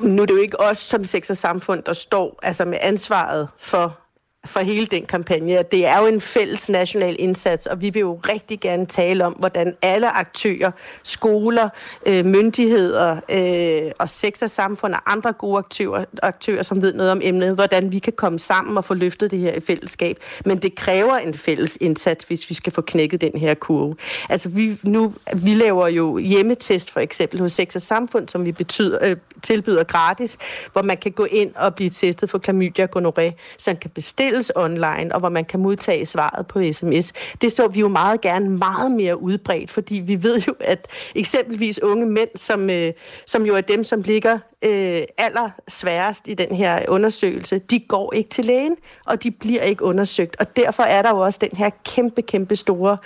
[0.00, 3.48] Nu er det jo ikke os som sex og samfund, der står altså med ansvaret
[3.58, 3.98] for
[4.46, 5.62] for hele den kampagne.
[5.70, 9.32] Det er jo en fælles national indsats, og vi vil jo rigtig gerne tale om,
[9.32, 10.70] hvordan alle aktører,
[11.02, 11.68] skoler,
[12.06, 17.12] øh, myndigheder øh, og sex og samfund og andre gode aktører, aktører, som ved noget
[17.12, 20.18] om emnet, hvordan vi kan komme sammen og få løftet det her i fællesskab.
[20.44, 23.94] Men det kræver en fælles indsats, hvis vi skal få knækket den her kurve.
[24.28, 28.52] Altså vi, nu, vi laver jo hjemmetest for eksempel hos sex og samfund, som vi
[28.52, 30.36] betyder, øh, tilbyder gratis,
[30.72, 33.90] hvor man kan gå ind og blive testet for klamydia og gonoré, så man kan
[33.90, 37.12] bestille stilles online, og hvor man kan modtage svaret på sms.
[37.40, 41.82] Det så vi jo meget gerne meget mere udbredt, fordi vi ved jo, at eksempelvis
[41.82, 42.92] unge mænd, som, øh,
[43.26, 48.30] som jo er dem, som ligger øh, allersværest i den her undersøgelse, de går ikke
[48.30, 50.36] til lægen, og de bliver ikke undersøgt.
[50.40, 52.96] Og derfor er der jo også den her kæmpe, kæmpe store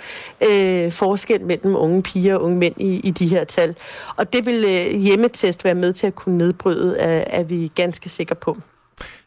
[0.49, 3.75] øh, forskel mellem unge piger og unge mænd i, i de her tal.
[4.15, 8.09] Og det vil øh, hjemmetest være med til at kunne nedbryde, er, er vi ganske
[8.09, 8.57] sikre på.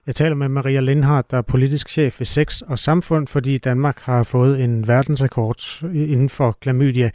[0.06, 4.00] Jeg taler med Maria Lindhardt, der er politisk chef ved Sex og Samfund, fordi Danmark
[4.00, 7.10] har fået en verdensrekord inden for klamydia.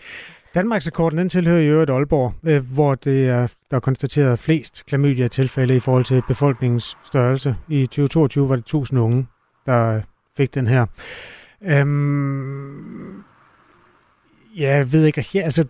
[0.56, 4.86] Danmarks rekorden den tilhører i øvrigt Aalborg, øh, hvor det er, der er konstateret flest
[4.86, 7.56] klamydia-tilfælde i forhold til befolkningens størrelse.
[7.68, 9.28] I 2022 var det 1000 unge,
[9.66, 10.02] der
[10.38, 10.86] fik den her.
[11.64, 13.24] Øhm,
[14.58, 15.66] ja, jeg ved ikke, altså,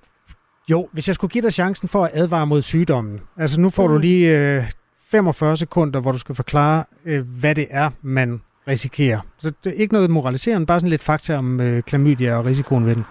[0.70, 3.88] jo, hvis jeg skulle give dig chancen for at advare mod sygdommen, altså nu får
[3.88, 3.94] mm.
[3.94, 4.72] du lige øh,
[5.12, 9.20] 45 sekunder, hvor du skal forklare, øh, hvad det er, man risikerer.
[9.38, 12.86] Så det er ikke noget moraliserende, bare sådan lidt fakta om øh, klamydia og risikoen
[12.86, 13.06] ved den.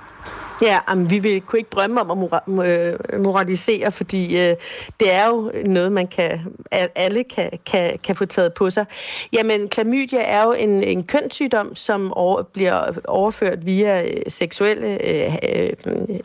[0.62, 4.56] Ja, amen, vi vil, kunne ikke drømme om at øh, moralisere, fordi øh,
[5.00, 6.40] det er jo noget, man kan,
[6.96, 8.84] alle kan, kan, kan få taget på sig.
[9.32, 15.34] Jamen, klamydia er jo en, en kønssygdom, som over, bliver overført via øh, seksuelle øh,
[15.54, 16.18] øh,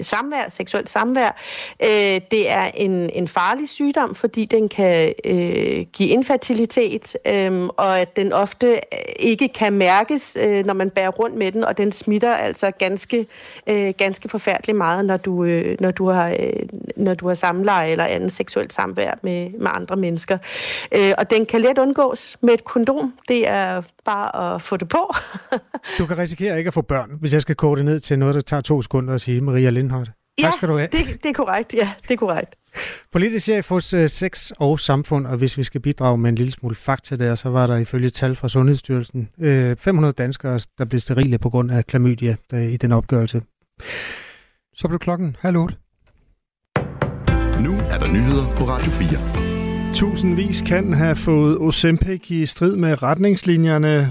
[0.00, 1.36] samvær, seksuelt samvær.
[1.82, 8.00] Øh, det er en, en farlig sygdom, fordi den kan øh, give infertilitet, øh, og
[8.00, 8.80] at den ofte øh,
[9.18, 13.26] ikke kan mærkes, øh, når man bærer rundt med den, og den smitter altså ganske,
[13.66, 16.36] øh, ganske forfærdeligt meget, når du, øh, når du har, øh,
[16.96, 20.38] når du har samleje eller andet seksuelt samvær med, med andre mennesker.
[20.94, 23.14] Øh, og den kan let undgås med et kondom.
[23.28, 25.14] Det er bare at få det på.
[25.98, 28.34] du kan risikere ikke at få børn, hvis jeg skal kode det ned til noget,
[28.34, 30.10] der tager to sekunder at sige, Maria Lindhardt.
[30.40, 30.88] Tak ja, skal du have.
[30.92, 31.74] Det, det er korrekt.
[31.74, 32.54] Ja, det er korrekt.
[33.12, 36.52] Politisk chef hos uh, Sex og Samfund, og hvis vi skal bidrage med en lille
[36.52, 41.00] smule fakta der, så var der ifølge tal fra Sundhedsstyrelsen øh, 500 danskere, der blev
[41.00, 43.42] sterile på grund af klamydia der, i den opgørelse.
[44.74, 45.76] Så blev klokken halv otte.
[47.64, 49.47] Nu er der nyheder på Radio 4.
[49.94, 54.08] Tusindvis kan have fået Ozempic i strid med retningslinjerne.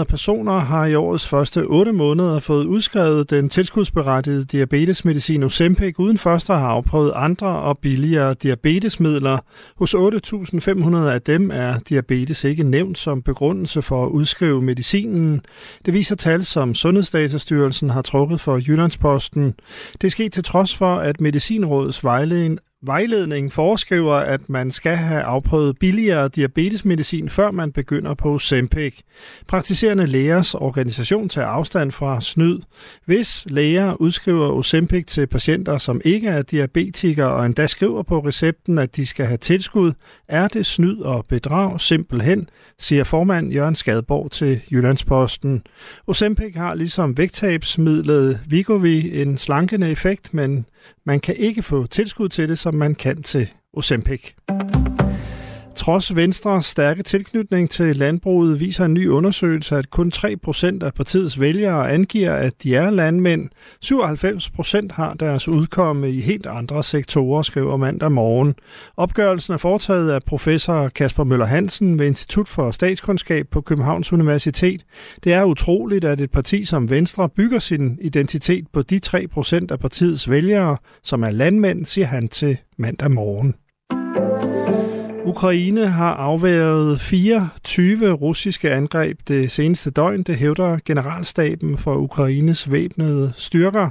[0.00, 6.18] 14.500 personer har i årets første 8 måneder fået udskrevet den tilskudsberettigede diabetesmedicin Ozempic, uden
[6.18, 9.38] først at have afprøvet andre og billigere diabetesmidler.
[9.76, 15.40] Hos 8.500 af dem er diabetes ikke nævnt som begrundelse for at udskrive medicinen.
[15.86, 19.54] Det viser tal, som Sundhedsdatastyrelsen har trukket for Jyllandsposten.
[20.00, 25.22] Det er sket til trods for, at Medicinrådets vejledning Vejledningen foreskriver, at man skal have
[25.22, 29.00] afprøvet billigere diabetesmedicin, før man begynder på Zempic.
[29.48, 32.60] Praktiserende lægers organisation tager afstand fra snyd.
[33.06, 38.78] Hvis læger udskriver Ozempic til patienter, som ikke er diabetikere og endda skriver på recepten,
[38.78, 39.92] at de skal have tilskud,
[40.28, 45.62] er det snyd og bedrag simpelthen, siger formand Jørgen Skadborg til Jyllandsposten.
[46.06, 50.66] Ozempic har ligesom vægttabsmidlet Vigovi en slankende effekt, men
[51.06, 54.34] man kan ikke få tilskud til det, som man kan til Ozempic.
[55.76, 61.40] Trods Venstres stærke tilknytning til landbruget viser en ny undersøgelse, at kun 3% af partiets
[61.40, 63.48] vælgere angiver, at de er landmænd.
[63.84, 68.54] 97% har deres udkomme i helt andre sektorer, skriver mandag morgen.
[68.96, 74.84] Opgørelsen er foretaget af professor Kasper Møller Hansen ved Institut for Statskundskab på Københavns Universitet.
[75.24, 79.80] Det er utroligt, at et parti som Venstre bygger sin identitet på de 3% af
[79.80, 83.54] partiets vælgere, som er landmænd, siger han til mandag morgen.
[85.26, 93.32] Ukraine har afværet 24 russiske angreb det seneste døgn, det hævder generalstaben for Ukraines væbnede
[93.36, 93.90] styrker.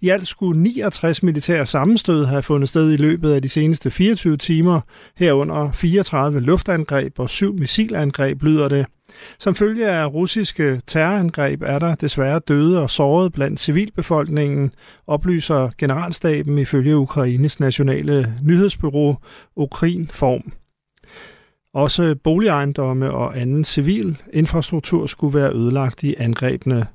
[0.00, 4.36] I alt skulle 69 militære sammenstød have fundet sted i løbet af de seneste 24
[4.36, 4.80] timer,
[5.16, 8.86] herunder 34 luftangreb og 7 missilangreb, lyder det.
[9.38, 14.72] Som følge af russiske terrorangreb er der desværre døde og sårede blandt civilbefolkningen,
[15.06, 19.16] oplyser generalstaben ifølge Ukraines nationale nyhedsbyrå
[19.56, 20.52] Ukrinform.
[21.78, 26.86] Også boligejendomme og anden civil infrastruktur skulle være ødelagt i angrebene.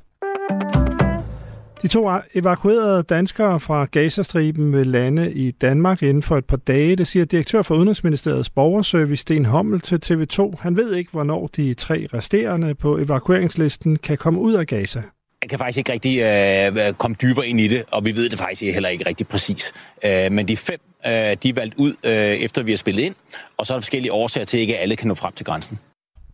[1.82, 6.58] De to e- evakuerede danskere fra Gazastriben vil lande i Danmark inden for et par
[6.58, 6.96] dage.
[6.96, 10.54] Det siger direktør for Udenrigsministeriets borgerservice Sten Hommel til TV2.
[10.60, 15.02] Han ved ikke, hvornår de tre resterende på evakueringslisten kan komme ud af Gaza.
[15.41, 18.39] Jeg kan faktisk ikke rigtig øh, komme dybere ind i det, og vi ved det
[18.39, 19.74] faktisk heller ikke rigtig præcis.
[20.06, 23.16] Øh, men de fem Øh, de er valgt ud, øh, efter vi har spillet ind,
[23.58, 25.80] og så er der forskellige årsager til, at ikke alle kan nå frem til grænsen.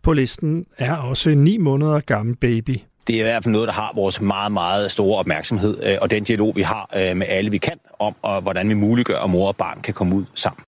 [0.04, 2.78] På listen er også en ni måneder gammel baby.
[3.08, 6.12] Det er i hvert fald noget, der har vores meget, meget store opmærksomhed, øh, og
[6.12, 9.48] den dialog, vi har med alle, vi kan, om og hvordan vi muliggør, at mor
[9.48, 10.64] og barn kan komme ud sammen.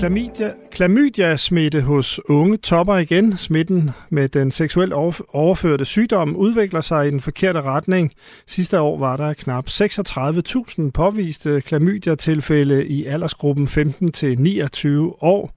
[0.00, 3.36] Klamydia, klamydia-smitte hos unge topper igen.
[3.36, 4.92] Smitten med den seksuelt
[5.32, 8.10] overførte sygdom udvikler sig i den forkerte retning.
[8.46, 14.88] Sidste år var der knap 36.000 påviste klamydia-tilfælde i aldersgruppen 15-29
[15.20, 15.54] år.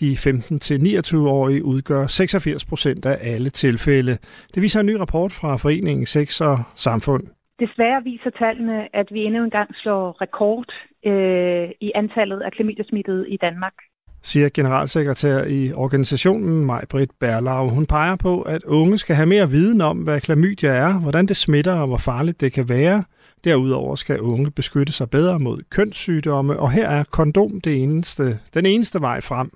[0.00, 4.18] De 15-29-årige udgør 86 procent af alle tilfælde.
[4.54, 7.24] Det viser en ny rapport fra Foreningen Sex og Samfund.
[7.60, 10.70] Desværre viser tallene, at vi endnu engang slår rekord
[11.06, 13.74] øh, i antallet af klamydiasmittede i Danmark.
[14.22, 17.68] Siger generalsekretær i organisationen Maj-Britt Berlau.
[17.68, 21.36] Hun peger på, at unge skal have mere viden om, hvad klamydia er, hvordan det
[21.36, 23.04] smitter og hvor farligt det kan være.
[23.44, 28.22] Derudover skal unge beskytte sig bedre mod kønssygdomme, og her er kondom det eneste,
[28.54, 29.50] den eneste vej frem.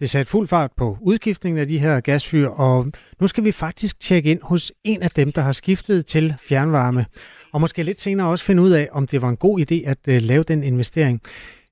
[0.00, 4.00] Det satte fuld fart på udskiftningen af de her gasfyr, og nu skal vi faktisk
[4.00, 7.06] tjekke ind hos en af dem, der har skiftet til fjernvarme.
[7.52, 9.98] Og måske lidt senere også finde ud af, om det var en god idé at
[10.06, 11.20] øh, lave den investering.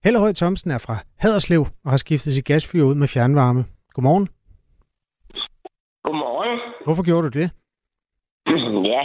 [0.04, 3.62] Helle Høj Thomsen er fra Haderslev og har skiftet sit gasfyr ud med fjernvarme.
[3.94, 4.28] Godmorgen.
[6.04, 6.60] Godmorgen.
[6.84, 7.48] Hvorfor gjorde du det?
[8.94, 9.02] ja,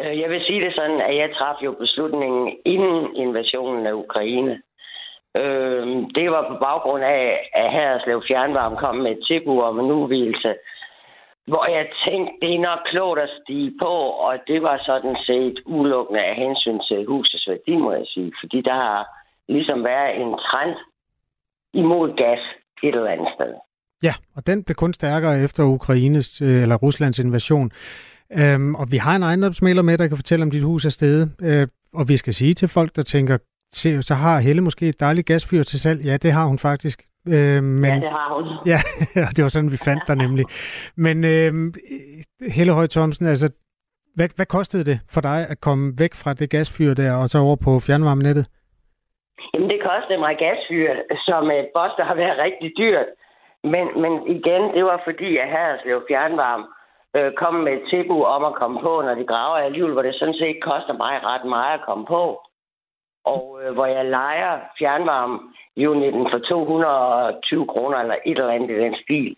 [0.00, 4.54] øh, jeg vil sige det sådan, at jeg traf jo beslutningen inden invasionen af Ukraine.
[5.40, 9.90] Øh, det var på baggrund af, at Haderslev Fjernvarme kom med et tilbud om en
[9.98, 10.54] udvidelse,
[11.46, 13.94] hvor jeg tænkte, det er nok klogt at stige på,
[14.26, 18.32] og det var sådan set udelukkende af hensyn til husets værdi, må jeg sige.
[18.40, 19.19] Fordi der har
[19.54, 20.76] ligesom været en trend
[21.74, 22.42] imod gas
[22.82, 23.52] et eller andet sted.
[24.02, 27.70] Ja, og den blev kun stærkere efter Ukraines øh, eller Ruslands invasion.
[28.38, 31.32] Øhm, og vi har en ejendomsmaler med, der kan fortælle om dit hus er stedet.
[31.42, 33.38] Øh, og vi skal sige til folk, der tænker,
[33.72, 36.04] se, så har Helle måske et dejligt gasfyr til salg.
[36.04, 37.02] Ja, det har hun faktisk.
[37.28, 38.46] Øh, men, ja, det har hun.
[38.72, 38.80] Ja,
[39.36, 40.44] det var sådan, vi fandt dig nemlig.
[40.96, 41.72] Men øh,
[42.50, 43.50] Helle Høj Thomsen, altså,
[44.14, 47.38] hvad, hvad kostede det for dig at komme væk fra det gasfyr der, og så
[47.38, 48.46] over på fjernvarmenettet?
[49.60, 50.90] Jamen, det kostede mig gasfyr,
[51.26, 53.08] som et boss, der har været rigtig dyrt.
[53.72, 56.64] Men, men igen, det var fordi, at Haderslev Fjernvarme
[57.16, 60.14] øh, kom med et tilbud om at komme på, når de graver alligevel, hvor det
[60.14, 62.22] sådan set koster mig ret meget at komme på
[63.24, 65.38] og øh, hvor jeg leger fjernvarme
[65.94, 69.36] uniten for 220 kroner eller et eller andet i den stil.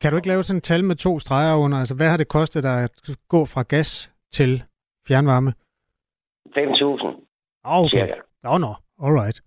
[0.00, 1.78] Kan du ikke lave sådan et tal med to streger under?
[1.78, 2.90] Altså, hvad har det kostet dig at
[3.28, 4.62] gå fra gas til
[5.08, 5.52] fjernvarme?
[6.48, 7.28] 5.000.
[7.64, 8.08] Ah, okay.
[8.42, 8.66] Nå, oh, nå.
[8.66, 8.72] No.
[9.06, 9.40] Alright.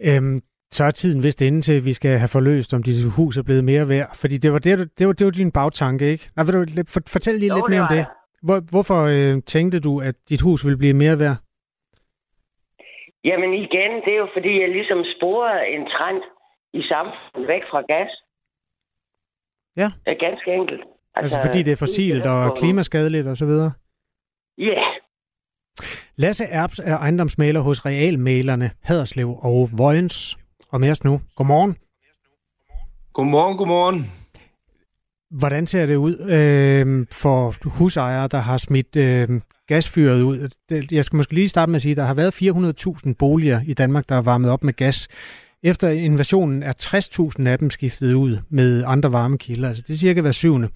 [0.00, 3.36] Øhm, så er tiden vist inde til, at vi skal have forløst, om dit hus
[3.36, 4.16] er blevet mere værd.
[4.16, 6.30] Fordi det var, det, det var, det var din bagtanke, ikke?
[6.36, 8.06] Nej, vil du fortælle lige jo, lidt mere om det?
[8.42, 11.36] Hvor, hvorfor øh, tænkte du, at dit hus ville blive mere værd?
[13.24, 16.22] Jamen igen, det er jo fordi, jeg ligesom sporede en trend
[16.72, 18.10] i samfundet væk fra gas.
[19.76, 19.88] Ja.
[20.04, 20.82] Det er ganske enkelt.
[21.14, 23.72] Altså, altså fordi det er fossilt og klimaskadeligt og så videre?
[24.58, 24.64] Ja.
[24.64, 25.03] Yeah.
[26.16, 30.38] Lasse Erbs er ejendomsmaler hos Realmalerne Haderslev og Vojens.
[30.68, 31.20] Og med os nu.
[31.36, 31.76] Godmorgen.
[33.12, 34.12] Godmorgen, godmorgen.
[35.30, 40.48] Hvordan ser det ud øh, for husejere, der har smidt øh, gasfyret ud.
[40.90, 42.42] Jeg skal måske lige starte med at sige, at der har været
[43.06, 45.08] 400.000 boliger i Danmark, der er varmet op med gas.
[45.62, 46.72] Efter invasionen er
[47.38, 49.68] 60.000 af dem skiftet ud med andre varmekilder.
[49.68, 50.68] Altså det er cirka hver syvende.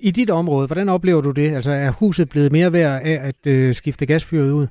[0.00, 1.54] I dit område, hvordan oplever du det?
[1.54, 4.66] Altså er huset blevet mere værd af at øh, skifte gasfyret ud?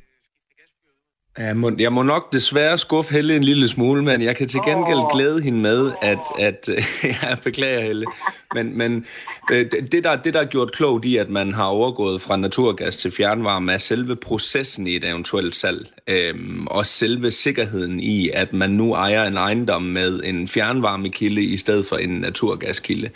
[1.37, 4.59] Jeg må, jeg må nok desværre skuffe Helle en lille smule, men jeg kan til
[4.65, 6.69] gengæld glæde hende med, at, at
[7.21, 8.05] jeg beklager Helle,
[8.53, 9.05] men, men
[9.51, 12.97] øh, det, der, det, der er gjort klogt i, at man har overgået fra naturgas
[12.97, 18.53] til fjernvarme, er selve processen i et eventuelt salg, øhm, og selve sikkerheden i, at
[18.53, 23.09] man nu ejer en ejendom med en fjernvarmekilde i stedet for en naturgaskilde.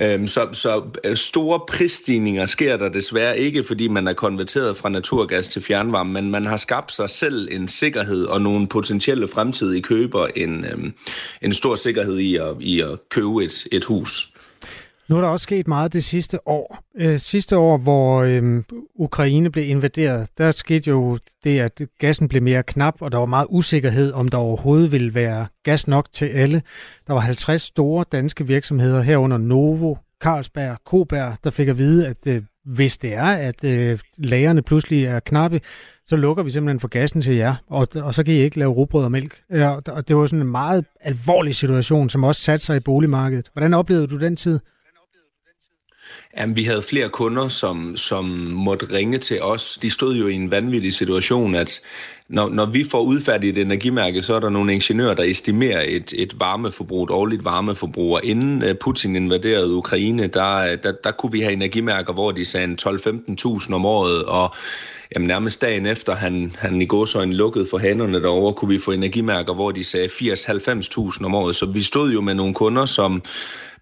[0.00, 4.88] Øhm, så, så øh, store prisstigninger sker der desværre ikke, fordi man er konverteret fra
[4.88, 9.82] naturgas til fjernvarme, men man har skabt sig selv en sikkerhed og nogle potentielle fremtidige
[9.82, 10.92] køber en, øhm,
[11.42, 14.32] en stor sikkerhed i at, i at købe et, et hus.
[15.08, 16.84] Nu er der også sket meget det sidste år.
[16.98, 18.62] Øh, sidste år, hvor øh,
[18.98, 23.26] Ukraine blev invaderet, der skete jo det, at gassen blev mere knap, og der var
[23.26, 26.62] meget usikkerhed, om der overhovedet ville være gas nok til alle.
[27.06, 32.26] Der var 50 store danske virksomheder herunder Novo, Carlsberg, Koberg, der fik at vide, at
[32.26, 35.60] øh, hvis det er, at øh, lagerne pludselig er knappe,
[36.06, 38.72] så lukker vi simpelthen for gassen til jer, og, og så kan I ikke lave
[38.72, 39.40] rugbrød og mælk.
[39.50, 43.48] Ja, og det var sådan en meget alvorlig situation, som også satte sig i boligmarkedet.
[43.52, 44.60] Hvordan oplevede du den tid?
[46.38, 49.78] Jamen, vi havde flere kunder, som, som måtte ringe til os.
[49.82, 51.80] De stod jo i en vanvittig situation, at
[52.28, 56.12] når, når vi får udfærdigt et energimærke, så er der nogle ingeniører, der estimerer et,
[56.16, 58.14] et varmeforbrug, et årligt varmeforbrug.
[58.14, 62.32] Og inden øh, Putin invaderede Ukraine, der, øh, der, der kunne vi have energimærker, hvor
[62.32, 64.54] de sagde 12-15.000 om året, og
[65.14, 68.90] jamen, nærmest dagen efter han, han i godsøjne lukkede for hænderne derovre, kunne vi få
[68.90, 71.56] energimærker, hvor de sagde 80-90.000 om året.
[71.56, 73.22] Så vi stod jo med nogle kunder, som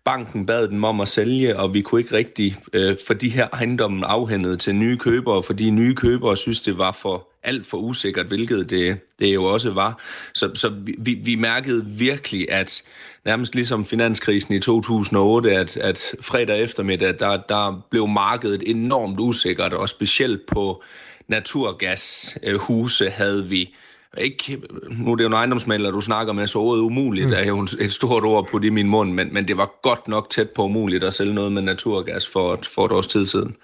[0.04, 3.48] banken bad dem om at sælge, og vi kunne ikke rigtig øh, få de her
[3.52, 8.26] ejendomme afhændet til nye købere, fordi nye købere synes, det var for alt for usikkert,
[8.26, 10.02] hvilket det, det jo også var.
[10.34, 12.82] Så, så vi, vi mærkede virkelig, at
[13.24, 19.72] nærmest ligesom finanskrisen i 2008, at, at fredag eftermiddag, der, der blev markedet enormt usikkert,
[19.72, 20.82] og specielt på
[21.28, 23.74] naturgashuse øh, havde vi
[24.18, 24.58] ikke,
[24.90, 27.32] nu er det jo en ejendomsmaler, du snakker med, så ordet umuligt mm.
[27.32, 30.08] er jo et stort ord på det i min mund, men, men det var godt
[30.08, 33.56] nok tæt på umuligt at sælge noget med naturgas for, for et års tid siden.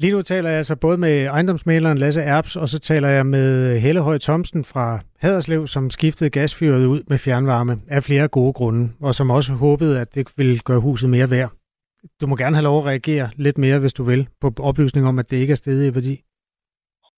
[0.00, 3.78] Lige nu taler jeg altså både med ejendomsmaleren Lasse Erbs, og så taler jeg med
[3.80, 8.88] Helle Høj Thomsen fra Haderslev, som skiftede gasfyret ud med fjernvarme af flere gode grunde,
[9.00, 11.52] og som også håbede, at det ville gøre huset mere værd.
[12.20, 15.18] Du må gerne have lov at reagere lidt mere, hvis du vil, på oplysning om,
[15.18, 16.22] at det ikke er stedet i værdi.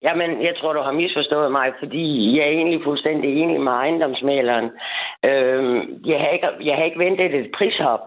[0.03, 4.71] Jamen, jeg tror, du har misforstået mig, fordi jeg er egentlig fuldstændig enig med ejendomsmaleren.
[5.25, 8.01] Øhm, jeg, har ikke, jeg har ikke ventet et prishop.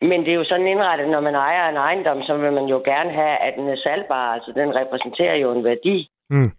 [0.00, 2.82] Men det er jo sådan indrettet, når man ejer en ejendom, så vil man jo
[2.84, 4.34] gerne have, at den er salgbar.
[4.34, 6.08] Altså, den repræsenterer jo en værdi.
[6.30, 6.50] Mm.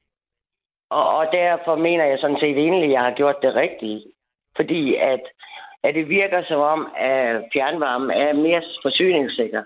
[0.90, 4.04] Og, og derfor mener jeg sådan set egentlig, at jeg har gjort det rigtigt.
[4.56, 5.22] Fordi at,
[5.84, 9.64] at det virker som om, at fjernvarmen er mere forsyningssikker.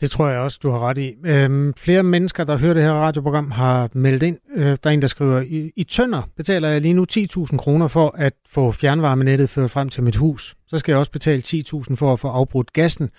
[0.00, 1.14] Det tror jeg også, du har ret i.
[1.24, 4.38] Øhm, flere mennesker, der hører det her radioprogram, har meldt ind.
[4.54, 7.88] Øh, der er en, der skriver, i, i Tønder betaler jeg lige nu 10.000 kroner
[7.88, 10.56] for at få fjernvarmenettet ført frem til mit hus.
[10.68, 13.10] Så skal jeg også betale 10.000 for at få afbrudt gassen.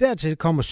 [0.00, 0.62] Dertil kommer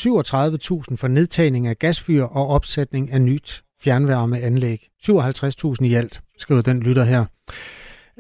[0.91, 4.89] 37.000 for nedtagning af gasfyr og opsætning af nyt fjernvarmeanlæg.
[5.05, 7.25] 57.000 i alt, skriver den lytter her.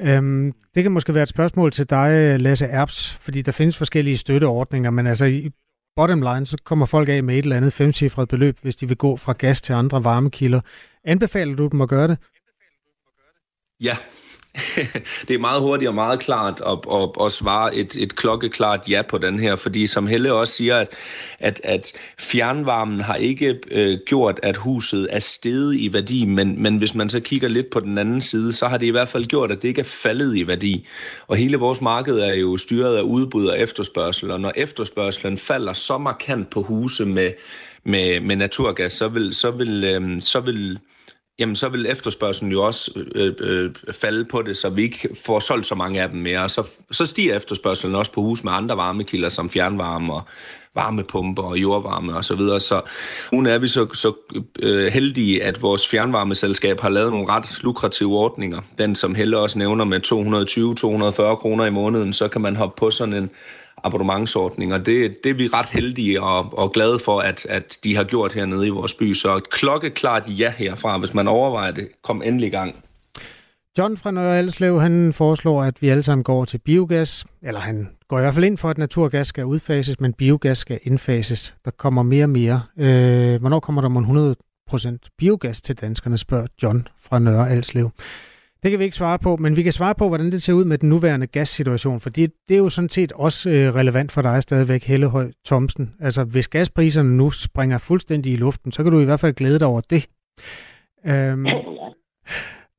[0.01, 4.16] Øhm, det kan måske være et spørgsmål til dig, Lasse Erbs, fordi der findes forskellige
[4.16, 5.51] støtteordninger, men altså
[5.97, 8.97] bottom line, så kommer folk af med et eller andet femcifret beløb, hvis de vil
[8.97, 10.61] gå fra gas til andre varmekilder.
[11.05, 12.18] Anbefaler du dem at gøre det?
[13.80, 13.97] Ja,
[15.29, 19.03] det er meget hurtigt og meget klart at, at, at svare et, et klokkeklart ja
[19.03, 20.89] på den her, fordi som Helle også siger, at,
[21.39, 26.77] at, at fjernvarmen har ikke øh, gjort, at huset er steget i værdi, men, men
[26.77, 29.27] hvis man så kigger lidt på den anden side, så har det i hvert fald
[29.27, 30.87] gjort, at det ikke er faldet i værdi.
[31.27, 35.73] Og hele vores marked er jo styret af udbud og efterspørgsel, og når efterspørgselen falder
[35.73, 37.33] så markant på huse med,
[37.85, 40.79] med, med naturgas, så vil, så vil, øh, så vil
[41.39, 45.41] jamen så vil efterspørgselen jo også øh, øh, falde på det, så vi ikke får
[45.41, 46.49] solgt så mange af dem mere.
[46.49, 50.22] Så, så stiger efterspørgselen også på hus med andre varmekilder, som fjernvarme og
[50.74, 52.22] varmepumper og jordvarme osv.
[52.22, 52.61] Så, videre.
[52.61, 52.80] så
[53.32, 54.12] nu er vi så, så
[54.59, 58.61] øh, heldige, at vores fjernvarmeselskab har lavet nogle ret lukrative ordninger.
[58.78, 60.01] Den, som Helle også nævner med
[61.32, 63.30] 220-240 kroner i måneden, så kan man hoppe på sådan en
[63.85, 67.97] abonnementsordning, og det, det er vi ret heldige og, og glade for, at, at de
[67.97, 69.14] har gjort hernede i vores by.
[69.14, 71.89] Så et klokkeklart ja herfra, hvis man overvejer det.
[72.03, 72.85] Kom endelig i gang.
[73.78, 77.89] John fra Nørre Alslev, han foreslår, at vi alle sammen går til biogas, eller han
[78.09, 81.55] går i hvert fald ind for, at naturgas skal udfases, men biogas skal indfases.
[81.64, 82.62] Der kommer mere og mere.
[82.78, 84.35] Øh, hvornår kommer der
[85.09, 87.91] 100% biogas til danskerne, spørger John fra Nørre Alslev.
[88.65, 90.65] Det kan vi ikke svare på, men vi kan svare på, hvordan det ser ud
[90.65, 94.23] med den nuværende gassituation, for det, det er jo sådan set også øh, relevant for
[94.23, 95.95] dig stadigvæk, Hellehøj Thomsen.
[96.01, 99.59] Altså, hvis gaspriserne nu springer fuldstændig i luften, så kan du i hvert fald glæde
[99.59, 100.07] dig over det.
[101.07, 101.47] Øhm,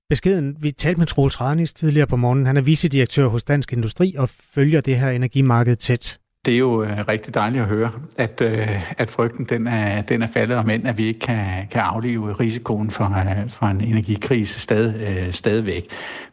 [0.10, 4.16] beskeden, vi talte med Troels Radnis tidligere på morgenen, han er vicedirektør hos Dansk Industri
[4.18, 8.42] og følger det her energimarked tæt det er jo øh, rigtig dejligt at høre, at,
[8.42, 11.82] øh, at frygten den er, den er faldet om end, at vi ikke kan, kan
[11.82, 15.84] aflive risikoen for, øh, for en energikrise stad, øh, stadigvæk.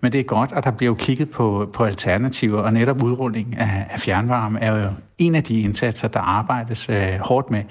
[0.00, 3.86] Men det er godt, at der bliver kigget på, på alternativer, og netop udrulling af,
[3.90, 4.88] af fjernvarme er jo
[5.18, 7.64] en af de indsatser, der arbejdes øh, hårdt med.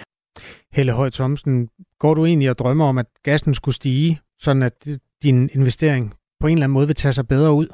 [0.73, 1.69] Helle Høj Thomsen,
[1.99, 4.87] går du egentlig og drømmer om, at gassen skulle stige, sådan at
[5.23, 7.67] din investering på en eller anden måde vil tage sig bedre ud?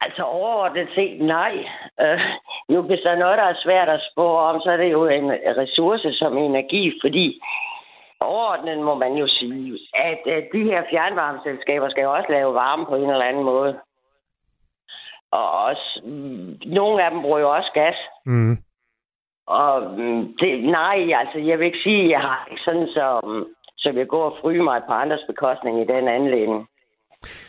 [0.00, 1.52] Altså overordnet set nej.
[2.00, 2.20] Øh,
[2.68, 5.06] nu hvis der er noget, der er svært at spå om, så er det jo
[5.06, 7.40] en ressource som energi, fordi
[8.20, 12.86] overordnet må man jo sige, at, at de her fjernvarmeselskaber skal jo også lave varme
[12.86, 13.78] på en eller anden måde.
[15.30, 16.00] Og også,
[16.66, 17.96] nogle af dem bruger jo også gas.
[18.26, 18.56] Mm.
[19.46, 23.20] Og mm, det, nej, altså jeg vil ikke sige, at jeg har ikke sådan, så,
[23.76, 26.68] så jeg går og fryge mig på andres bekostning i den anledning.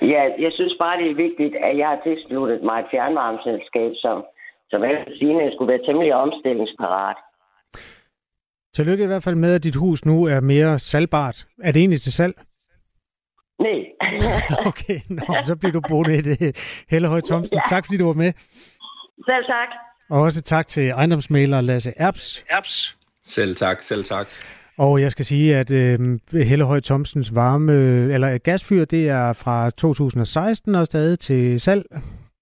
[0.02, 4.26] Ja, jeg synes bare, det er vigtigt, at jeg har tilsluttet mig et fjernvarmeselskab, som,
[4.70, 7.18] som Alfred skulle være temmelig omstillingsparat.
[8.76, 11.46] Tillykke i hvert fald med, at dit hus nu er mere salgbart.
[11.64, 12.36] Er det egentlig til salg?
[13.60, 13.80] Nej.
[14.70, 16.58] okay, nå, så bliver du boende i det.
[16.90, 17.62] Helle Høj Thomsen, ja.
[17.70, 18.34] tak fordi du var med.
[19.26, 19.68] Selv tak.
[20.10, 22.46] Og også tak til ejendomsmaler Lasse Erbs.
[22.50, 22.98] Erbs.
[23.24, 24.28] Selv tak, selv tak.
[24.78, 27.74] Og jeg skal sige, at øh, Hellehøj Thomsens varme,
[28.14, 31.86] eller gasfyr, det er fra 2016 og stadig til salg.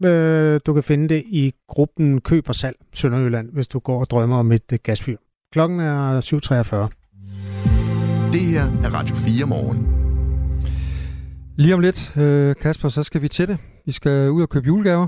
[0.04, 4.10] Øh, du kan finde det i gruppen Køb og Salg Sønderjylland, hvis du går og
[4.10, 5.18] drømmer om et øh, gasfyr.
[5.52, 8.30] Klokken er 7.43.
[8.32, 9.88] Det her er Radio 4 morgen.
[11.58, 13.58] Lige om lidt, øh, Kasper, så skal vi til det.
[13.86, 15.08] Vi skal ud og købe julegaver.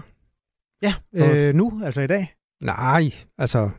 [0.82, 2.34] Ja, øh, nu, altså i dag.
[2.62, 3.70] Nej, altså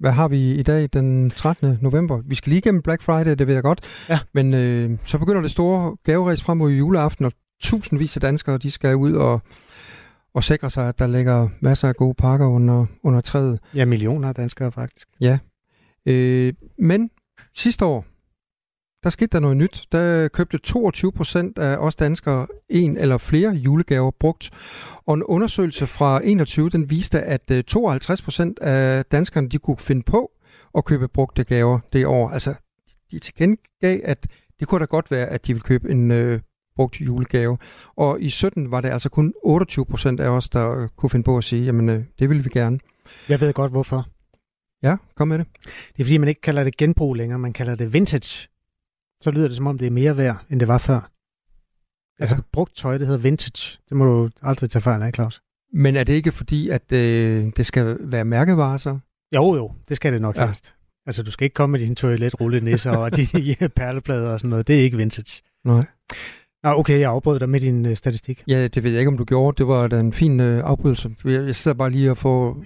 [0.00, 1.78] Hvad har vi i dag, den 13.
[1.80, 2.22] november?
[2.26, 3.80] Vi skal lige igennem Black Friday, det ved jeg godt.
[4.08, 4.18] Ja.
[4.34, 7.32] Men øh, så begynder det store gaveræs frem mod juleaften, og
[7.62, 9.40] tusindvis af danskere, de skal ud og,
[10.34, 13.60] og sikre sig, at der ligger masser af gode pakker under, under træet.
[13.74, 15.08] Ja, millioner af danskere faktisk.
[15.20, 15.38] Ja.
[16.06, 17.10] Øh, men
[17.54, 18.04] sidste år,
[19.02, 19.84] der skete der noget nyt.
[19.92, 24.50] Der købte 22 procent af os danskere en eller flere julegaver brugt.
[25.06, 29.76] Og en undersøgelse fra 21, den viste, at 52 øh, procent af danskerne, de kunne
[29.76, 30.30] finde på
[30.74, 32.28] at købe brugte gaver det år.
[32.28, 32.54] Altså,
[33.10, 34.26] de tilkendegav, at
[34.60, 36.40] det kunne da godt være, at de ville købe en øh,
[36.76, 37.58] brugt julegave.
[37.96, 41.24] Og i 17 var det altså kun 28 procent af os, der øh, kunne finde
[41.24, 42.78] på at sige, jamen øh, det vil vi gerne.
[43.28, 44.08] Jeg ved godt, hvorfor.
[44.82, 45.46] Ja, kom med det.
[45.64, 48.48] Det er fordi, man ikke kalder det genbrug længere, man kalder det vintage.
[49.20, 51.10] Så lyder det som om, det er mere værd, end det var før.
[52.18, 52.40] Altså ja.
[52.52, 53.78] brugt tøj, det hedder vintage.
[53.88, 55.42] Det må du aldrig tage fejl af, Claus.
[55.72, 58.98] Men er det ikke fordi, at øh, det skal være mærkevarer så?
[59.34, 60.46] Jo, jo, det skal det nok ja.
[60.46, 60.74] helst.
[61.06, 64.68] Altså, du skal ikke komme med dine toiletrulle nisser og dine perleplader og sådan noget.
[64.68, 65.42] Det er ikke vintage.
[65.64, 65.84] Nej.
[66.64, 68.44] Nå, okay, jeg afbrød dig med din uh, statistik.
[68.48, 69.58] Ja, det ved jeg ikke, om du gjorde.
[69.58, 71.10] Det var da en fin uh, afbrydelse.
[71.24, 72.64] Jeg, jeg sidder bare lige og får,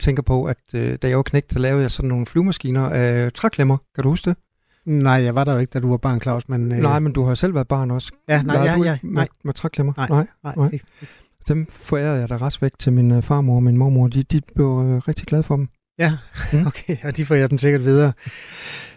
[0.00, 3.32] tænker på, at uh, da jeg var knægt, så lavede jeg sådan nogle flyvemaskiner af
[3.32, 3.76] træklemmer.
[3.94, 4.38] Kan du huske det?
[4.86, 6.48] Nej, jeg var der jo ikke, da du var barn, Claus.
[6.48, 6.78] Men, øh...
[6.78, 8.12] Nej, men du har selv været barn også.
[8.28, 9.92] Ja, nej, ja, du ja, ikke med, med træklemmer?
[9.96, 10.26] Nej, nej.
[10.44, 10.70] nej, nej.
[10.72, 10.84] Ikke.
[11.48, 14.08] Dem forærede jeg da rest væk til min uh, farmor og min mormor.
[14.08, 15.68] De, de blev uh, rigtig glade for dem.
[15.98, 16.16] Ja,
[16.52, 16.66] mm.
[16.66, 18.12] okay, og de får jeg dem sikkert videre.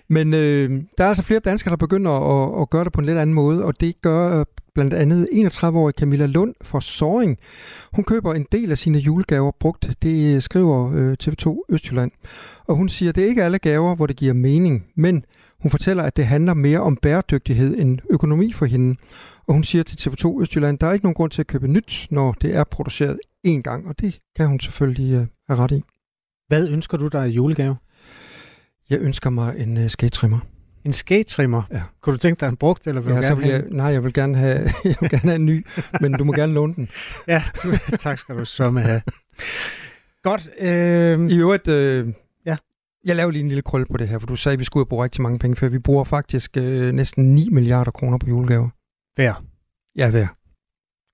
[0.09, 3.05] Men øh, der er altså flere danskere, der begynder at, at gøre det på en
[3.05, 7.37] lidt anden måde, og det gør øh, blandt andet 31-årige Camilla Lund fra Soring.
[7.93, 12.11] Hun køber en del af sine julegaver brugt, det øh, skriver øh, TV2 Østjylland.
[12.65, 15.25] Og hun siger, at det er ikke alle gaver, hvor det giver mening, men
[15.61, 18.95] hun fortæller, at det handler mere om bæredygtighed end økonomi for hende.
[19.47, 22.07] Og hun siger til TV2 Østjylland, der er ikke nogen grund til at købe nyt,
[22.11, 25.83] når det er produceret én gang, og det kan hun selvfølgelig øh, have ret i.
[26.47, 27.75] Hvad ønsker du dig i julegave?
[28.93, 30.39] Jeg ønsker mig en uh, skate-trimmer.
[30.85, 31.63] En skate-trimmer?
[31.71, 31.81] Ja.
[32.01, 33.71] Kunne du tænke dig en brugt, eller vil ja, du gerne så vil have jeg,
[33.71, 35.65] Nej, jeg vil gerne have, jeg vil gerne have en ny,
[36.01, 36.89] men du må gerne låne den.
[37.27, 37.43] ja,
[37.99, 39.01] tak skal du så med have.
[40.23, 40.49] Godt.
[40.59, 41.29] Øh...
[41.29, 42.07] I øvrigt, øh,
[42.45, 42.57] ja.
[43.05, 44.85] jeg laver lige en lille krølle på det her, for du sagde, at vi skulle
[44.85, 48.69] bruge rigtig mange penge, for vi bruger faktisk øh, næsten 9 milliarder kroner på julegaver.
[49.15, 49.43] Hver?
[49.95, 50.27] Ja, hver.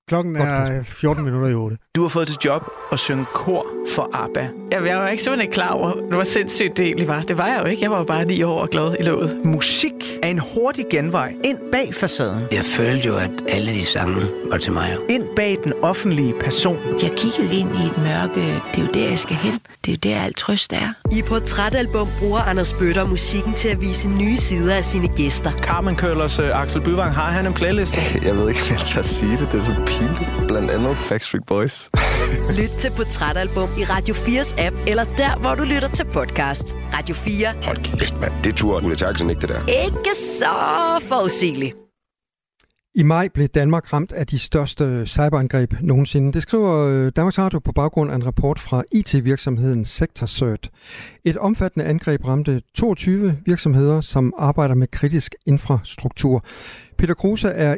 [0.09, 1.77] Klokken er 14 minutter i 8.
[1.95, 4.47] Du har fået til job at synge kor for ABBA.
[4.71, 7.21] Jeg, jeg var ikke simpelthen ikke klar over, det var sindssygt det egentlig var.
[7.21, 7.83] Det var jeg jo ikke.
[7.83, 9.45] Jeg var jo bare ni år og glad i låget.
[9.45, 9.93] Musik
[10.23, 12.43] er en hurtig genvej ind bag facaden.
[12.51, 14.95] Jeg følte jo, at alle de sange var til mig.
[15.09, 16.77] Ind bag den offentlige person.
[17.03, 18.41] Jeg kiggede ind i et mørke.
[18.75, 19.59] Det er jo der, jeg skal hen.
[19.85, 20.93] Det er jo der, alt trøst er.
[21.11, 25.51] I Portrætalbum bruger Anders Bøtter musikken til at vise nye sider af sine gæster.
[25.51, 27.97] Carmen Køllers uh, Axel Byvang, har han en playlist?
[28.23, 29.51] Jeg ved ikke, hvad jeg skal sige det.
[29.51, 30.47] Det er så pinligt.
[30.47, 31.89] Blandt andet Backstreet Boys.
[32.59, 36.75] Lyt til Portrætalbum i Radio 4's app, eller der, hvor du lytter til podcast.
[36.93, 37.47] Radio 4.
[37.63, 38.33] Hold kæft, mand.
[38.43, 39.61] Det tror Ulla Terkelsen ikke, det der.
[39.85, 40.55] Ikke så
[41.01, 41.75] forudsigeligt.
[42.95, 46.33] I maj blev Danmark ramt af de største cyberangreb nogensinde.
[46.33, 50.69] Det skriver øh, Danmarks Radio på baggrund af en rapport fra IT-virksomheden SectorCert.
[51.25, 56.43] Et omfattende angreb ramte 22 virksomheder, som arbejder med kritisk infrastruktur.
[56.97, 57.75] Peter Kruse er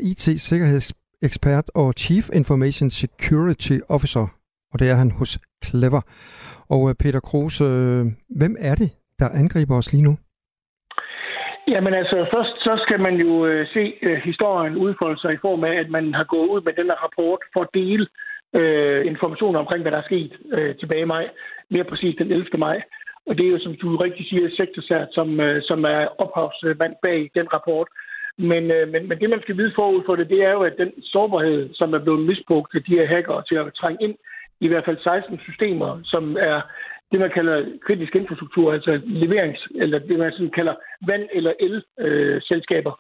[1.24, 4.26] ekspert og Chief Information Security Officer,
[4.72, 6.02] og det er han hos Clever.
[6.70, 8.06] Og øh, Peter Kruse, øh,
[8.40, 10.14] hvem er det, der angriber os lige nu?
[11.68, 15.64] Jamen altså, først så skal man jo øh, se øh, historien udfolde sig i form
[15.64, 18.08] af, at man har gået ud med den her rapport for at dele
[18.60, 21.30] øh, informationer omkring, hvad der er sket øh, tilbage i maj.
[21.70, 22.46] Mere præcis den 11.
[22.58, 22.82] maj.
[23.28, 27.32] Og det er jo, som du rigtig siger, sektorsært, som, øh, som er ophavsmand bag
[27.36, 27.88] den rapport.
[28.38, 30.78] Men, øh, men, men det, man skal vide forud for det, det er jo, at
[30.78, 34.16] den sårbarhed, som er blevet misbrugt af de her hacker til at trænge ind
[34.60, 36.62] i hvert fald 16 systemer, som er
[37.12, 40.76] det, man kalder kritisk infrastruktur, altså leverings, eller det, man sådan kalder
[41.08, 42.94] vand- eller el-selskaber.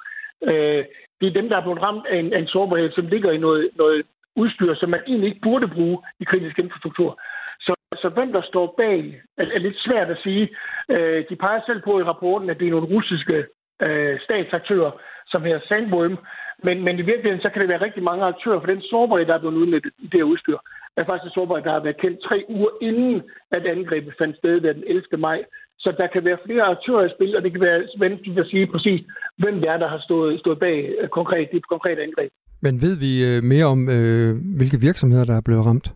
[0.44, 0.86] Øh,
[1.20, 3.38] det er dem, der er blevet ramt af en, af en sårbarhed, som ligger i
[3.38, 4.06] noget, noget
[4.36, 7.22] udstyr, som man egentlig ikke burde bruge i kritisk infrastruktur.
[7.60, 10.50] Så, så hvem der står bag, er, er lidt svært at sige.
[10.90, 13.46] Øh, de peger selv på i rapporten, at det er nogle russiske
[13.86, 14.92] øh, statsaktører,
[15.32, 16.18] som hedder Sandworm,
[16.66, 19.36] men, men i virkeligheden så kan det være rigtig mange aktører, for den sårbarhed, der
[19.36, 20.58] er blevet udnyttet i det her udstyr,
[20.98, 24.62] er faktisk en sårbarhed, der har været kendt tre uger inden, at angrebet fandt sted
[24.62, 25.04] den 11.
[25.18, 25.40] maj.
[25.80, 28.68] Så der kan være flere aktører i spil, og det kan være vanskeligt at sige
[28.68, 29.02] præcis,
[29.38, 32.32] hvem det er, der har stået, stået bag øh, konkret, det konkrete angreb.
[32.62, 35.88] Men ved vi øh, mere om, øh, hvilke virksomheder, der er blevet ramt?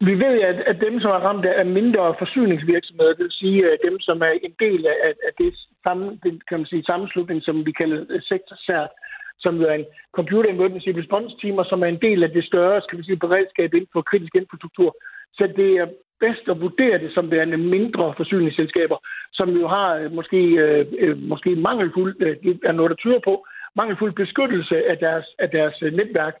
[0.00, 3.78] Vi ved, at, at dem, som er ramt, er mindre forsyningsvirksomheder, det vil sige at
[3.84, 6.18] dem, som er en del af, af det samme,
[6.48, 8.90] kan man sige, sammenslutning, som vi kalder øh, sektorsært,
[9.38, 12.44] som jo er en computer emergency response team, og som er en del af det
[12.44, 14.96] større skal vi sige, beredskab inden for kritisk infrastruktur.
[15.32, 15.86] Så det er
[16.20, 18.98] bedst at vurdere det som værende mindre forsyningsselskaber,
[19.32, 20.40] som jo har øh, måske,
[20.98, 23.46] øh, måske mangelfuld, øh, det er noget, der tyder på,
[23.76, 26.34] mangelfuld beskyttelse af deres, af deres netværk.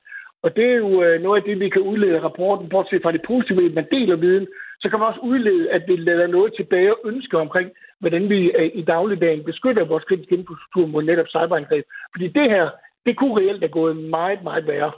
[0.44, 3.12] Og det er jo øh, noget af det, vi kan udlede af rapporten, bortset fra
[3.12, 4.46] det positive, at man deler viden,
[4.80, 7.68] så kan man også udlede, at vi lader noget tilbage og ønsker omkring,
[8.00, 11.84] hvordan vi øh, i dagligdagen beskytter vores kritiske infrastruktur mod netop cyberangreb.
[12.14, 12.64] Fordi det her,
[13.06, 14.92] det kunne reelt have gået meget, meget værre.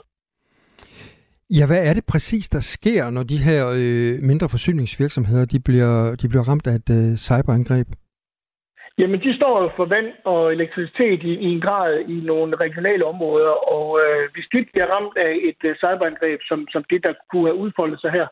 [1.57, 6.15] Ja, hvad er det præcis, der sker, når de her øh, mindre forsyningsvirksomheder de bliver,
[6.15, 7.87] de bliver ramt af et øh, cyberangreb?
[9.01, 13.05] Jamen, de står jo for vand og elektricitet i, i en grad i nogle regionale
[13.05, 17.13] områder, og øh, hvis de bliver ramt af et øh, cyberangreb, som, som det, der
[17.29, 18.27] kunne have udfoldet sig her,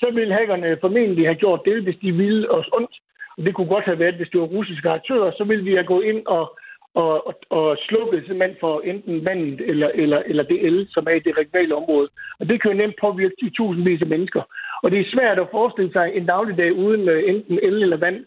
[0.00, 2.94] så ville hackerne formentlig have gjort det, hvis de ville os ondt.
[3.36, 5.90] Og det kunne godt have været, hvis det var russiske aktører, så ville vi have
[5.92, 6.58] gået ind og,
[6.94, 11.14] og, og, og slukket simpelthen for enten vandet eller, eller, eller det el, som er
[11.16, 12.08] i det regionale område.
[12.40, 14.42] Og det kan jo nemt påvirke de tusindvis af mennesker.
[14.82, 18.24] Og det er svært at forestille sig en dagligdag uden øh, enten el eller vand.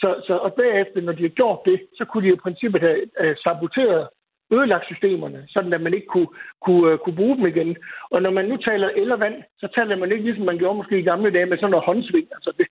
[0.00, 3.00] Så, så, og bagefter, når de har gjort det, så kunne de i princippet have
[3.22, 4.08] uh, saboteret
[4.52, 6.30] ødelagt systemerne, sådan at man ikke kunne,
[6.64, 7.76] kunne, uh, kunne bruge dem igen.
[8.10, 10.76] Og når man nu taler el og vand, så taler man ikke ligesom man gjorde
[10.76, 12.28] måske i gamle dage med sådan noget håndsving.
[12.36, 12.66] Altså det,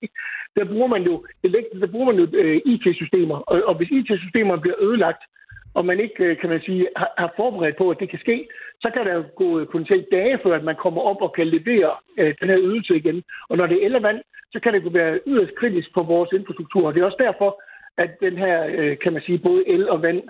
[0.56, 1.26] der bruger man jo,
[1.82, 5.24] der bruger man jo øh, uh, IT-systemer, og, og hvis IT-systemer bliver ødelagt,
[5.74, 8.48] og man ikke, øh, kan man sige, har, har forberedt på, at det kan ske,
[8.82, 11.48] så kan der jo gå øh, potentielt dage, før at man kommer op og kan
[11.48, 13.24] levere øh, den her ydelse igen.
[13.50, 14.24] Og når det er el
[14.54, 16.88] så kan det være yderst kritisk for vores infrastruktur.
[16.88, 17.62] Og det er også derfor,
[17.98, 20.22] at den her, øh, kan man sige, både el og vand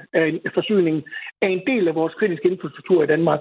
[0.53, 1.03] forsyning
[1.41, 3.39] er en del af vores kritiske infrastruktur i Danmark.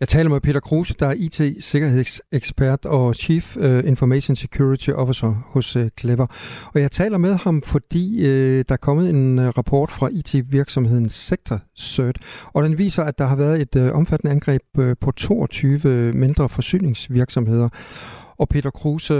[0.00, 5.76] Jeg taler med Peter Kruse, der er IT-sikkerhedsekspert og Chief øh, Information Security Officer hos
[5.76, 6.26] øh, Clever.
[6.74, 11.60] Og jeg taler med ham, fordi øh, der er kommet en rapport fra IT-virksomheden Sector
[11.78, 12.18] Cert,
[12.52, 14.62] og den viser, at der har været et omfattende angreb
[15.00, 17.68] på 22 mindre forsyningsvirksomheder.
[18.38, 19.14] Og Peter Kruse,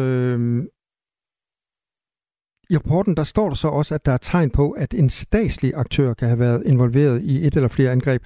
[2.70, 5.70] i rapporten der står der så også, at der er tegn på, at en statslig
[5.74, 8.22] aktør kan have været involveret i et eller flere angreb,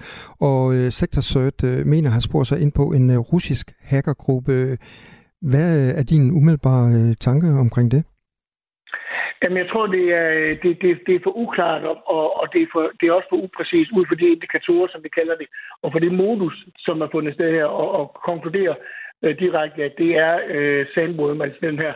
[0.49, 4.77] og øh, Sector Cert øh, mener har spurgt sig ind på en øh, russisk hackergruppe.
[5.51, 8.03] Hvad øh, er din umiddelbare øh, tanke omkring det?
[9.41, 10.29] Jamen, jeg tror, det er,
[10.63, 11.83] det, det, det er for uklart,
[12.17, 15.03] og, og det, er for, det er også for upræcist ud for de indikatorer, som
[15.03, 15.47] vi kalder det,
[15.83, 18.75] og for det modus, som er fundet sted her, og, og konkludere
[19.23, 21.93] øh, direkte, at det er øh, Sandworm, altså den her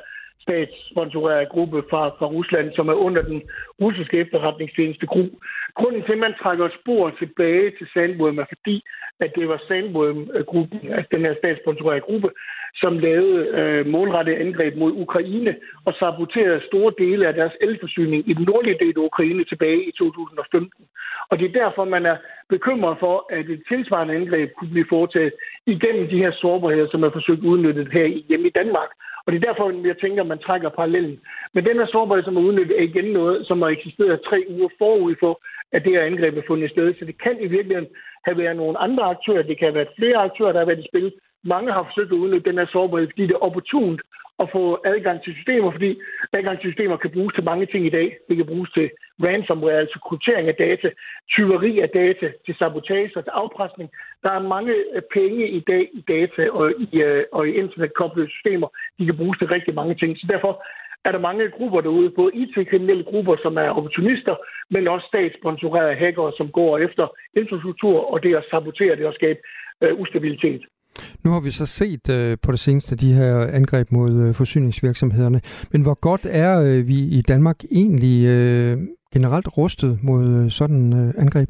[0.48, 3.41] statssponsoreret gruppe fra, fra Rusland, som er under den
[3.82, 5.28] russiske efterretningstjeneste GRU.
[5.76, 8.84] Grunden til, at man trækker spor tilbage til Sandworm, er fordi,
[9.20, 12.30] at det var Sandworm-gruppen, altså den her statssponsorerede gruppe,
[12.76, 18.34] som lavede øh, målrettede angreb mod Ukraine og saboterede store dele af deres elforsyning i
[18.34, 20.84] den nordlige del af Ukraine tilbage i 2015.
[21.30, 22.18] Og det er derfor, man er
[22.50, 25.34] bekymret for, at et tilsvarende angreb kunne blive foretaget
[25.66, 28.89] igennem de her sårbarheder, som er forsøgt udnyttet her hjemme i Danmark.
[29.28, 31.20] Og det er derfor, jeg tænker, at man trækker parallellen.
[31.54, 34.70] Men den her sårbarhed, som er udnyttet, er igen noget, som har eksisteret tre uger
[34.78, 36.94] forud for, at det her angreb er fundet sted.
[37.00, 37.90] Så det kan i virkeligheden
[38.26, 39.44] have været nogle andre aktører.
[39.44, 41.14] Det kan have været flere aktører, der har været i spil.
[41.44, 44.02] Mange har forsøgt at udnytte den her sårbarhed, fordi det er opportunt
[44.40, 46.00] at få adgang til systemer, fordi
[46.34, 48.18] adgang til systemer kan bruges til mange ting i dag.
[48.30, 48.90] Det kan bruges til
[49.24, 50.90] ransomware, altså kryptering af data,
[51.30, 53.90] tyveri af data, til sabotage og til afpresning.
[54.24, 58.30] Der er mange øh, penge i dag i data og i, øh, og i internetkoblede
[58.30, 58.68] systemer.
[59.00, 60.18] De kan bruges til rigtig mange ting.
[60.18, 60.64] Så derfor
[61.06, 64.36] er der mange grupper derude, både IT-kriminelle grupper, som er opportunister,
[64.70, 69.40] men også statssponsorerede hackere, som går efter infrastruktur og det at sabotere det og skabe
[69.84, 70.62] øh, ustabilitet.
[71.24, 75.39] Nu har vi så set øh, på det seneste de her angreb mod øh, forsyningsvirksomhederne.
[75.72, 78.78] Men hvor godt er øh, vi i Danmark egentlig øh,
[79.14, 81.50] generelt rustet mod øh, sådan øh, angreb?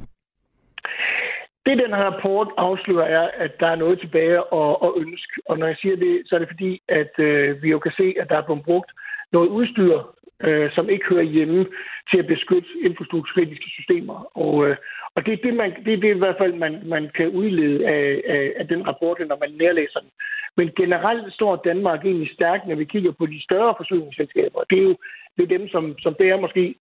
[1.65, 5.33] Det, den her rapport afslører, er, at der er noget tilbage at, at ønske.
[5.49, 8.07] Og når jeg siger det, så er det fordi, at øh, vi jo kan se,
[8.21, 8.91] at der er blevet brugt
[9.31, 9.97] noget udstyr,
[10.43, 11.65] øh, som ikke hører hjemme
[12.11, 14.37] til at beskytte infrastrukturkritiske systemer.
[14.37, 14.75] Og, øh,
[15.15, 17.87] og det er det, man, det, er det i hvert fald, man, man kan udlede
[17.87, 20.09] af, af, af den rapport, når man nærlæser den.
[20.57, 24.61] Men generelt står Danmark egentlig stærkt, når vi kigger på de større forsyningsselskaber.
[24.69, 24.95] Det er jo
[25.37, 26.75] det er dem, som, som bærer måske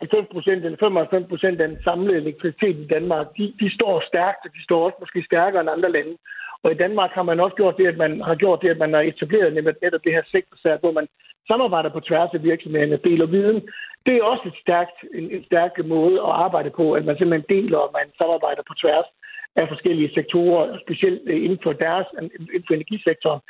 [0.00, 3.26] 90 procent eller 95 procent af den samlede elektricitet i Danmark.
[3.38, 6.16] De, de står stærkt, og de står også måske stærkere end andre lande.
[6.62, 8.92] Og i Danmark har man også gjort det, at man har gjort det, at man
[8.92, 11.06] har etableret netop det her sektorsat, hvor man
[11.50, 13.60] samarbejder på tværs af virksomhederne, deler viden.
[14.06, 17.50] Det er også et stærkt, en, en stærk måde at arbejde på, at man simpelthen
[17.56, 19.08] deler, og man samarbejder på tværs
[19.56, 23.40] af forskellige sektorer, specielt øh, inden for deres, inden for energisektoren.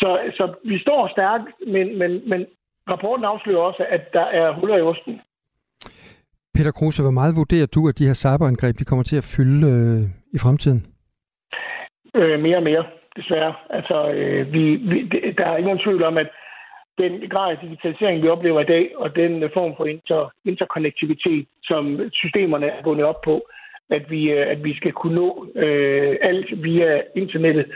[0.00, 0.08] Så,
[0.38, 2.46] så vi står stærkt, men, men, men
[2.92, 5.20] rapporten afslører også, at der er huller i osten.
[6.54, 9.60] Peter Kruse, hvor meget vurderer du, at de her cyberangreb de kommer til at fylde
[9.72, 10.00] øh,
[10.36, 10.80] i fremtiden?
[12.14, 12.84] Øh, mere og mere,
[13.16, 13.54] desværre.
[13.70, 16.28] Altså, øh, vi, vi, der er ingen tvivl om, at
[16.98, 21.46] den grad af digitalisering, vi oplever i dag, og den øh, form for inter, interkonnektivitet,
[21.64, 23.48] som systemerne er bundet op på,
[23.90, 27.66] at vi, øh, at vi skal kunne nå øh, alt via internettet,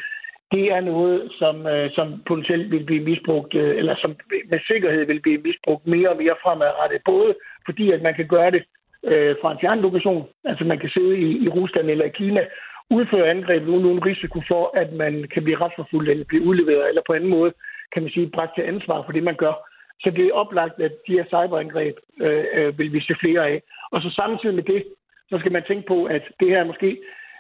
[0.52, 4.16] det er noget, som, øh, som potentielt vil blive misbrugt, øh, eller som
[4.50, 7.00] med sikkerhed vil blive misbrugt mere og mere fremadrettet.
[7.04, 7.34] Både
[7.66, 8.62] fordi, at man kan gøre det
[9.10, 12.42] øh, fra en fjernlokation, altså man kan sidde i, i Rusland eller i Kina,
[12.98, 17.02] udføre angreb uden nogen risiko for, at man kan blive retsforfulgt eller blive udleveret, eller
[17.06, 17.52] på anden måde,
[17.92, 19.54] kan man sige, bragt til ansvar for det, man gør.
[20.00, 23.62] Så det er oplagt, at de her cyberangreb øh, øh, vil vi se flere af.
[23.92, 24.84] Og så samtidig med det,
[25.30, 26.98] så skal man tænke på, at det her er måske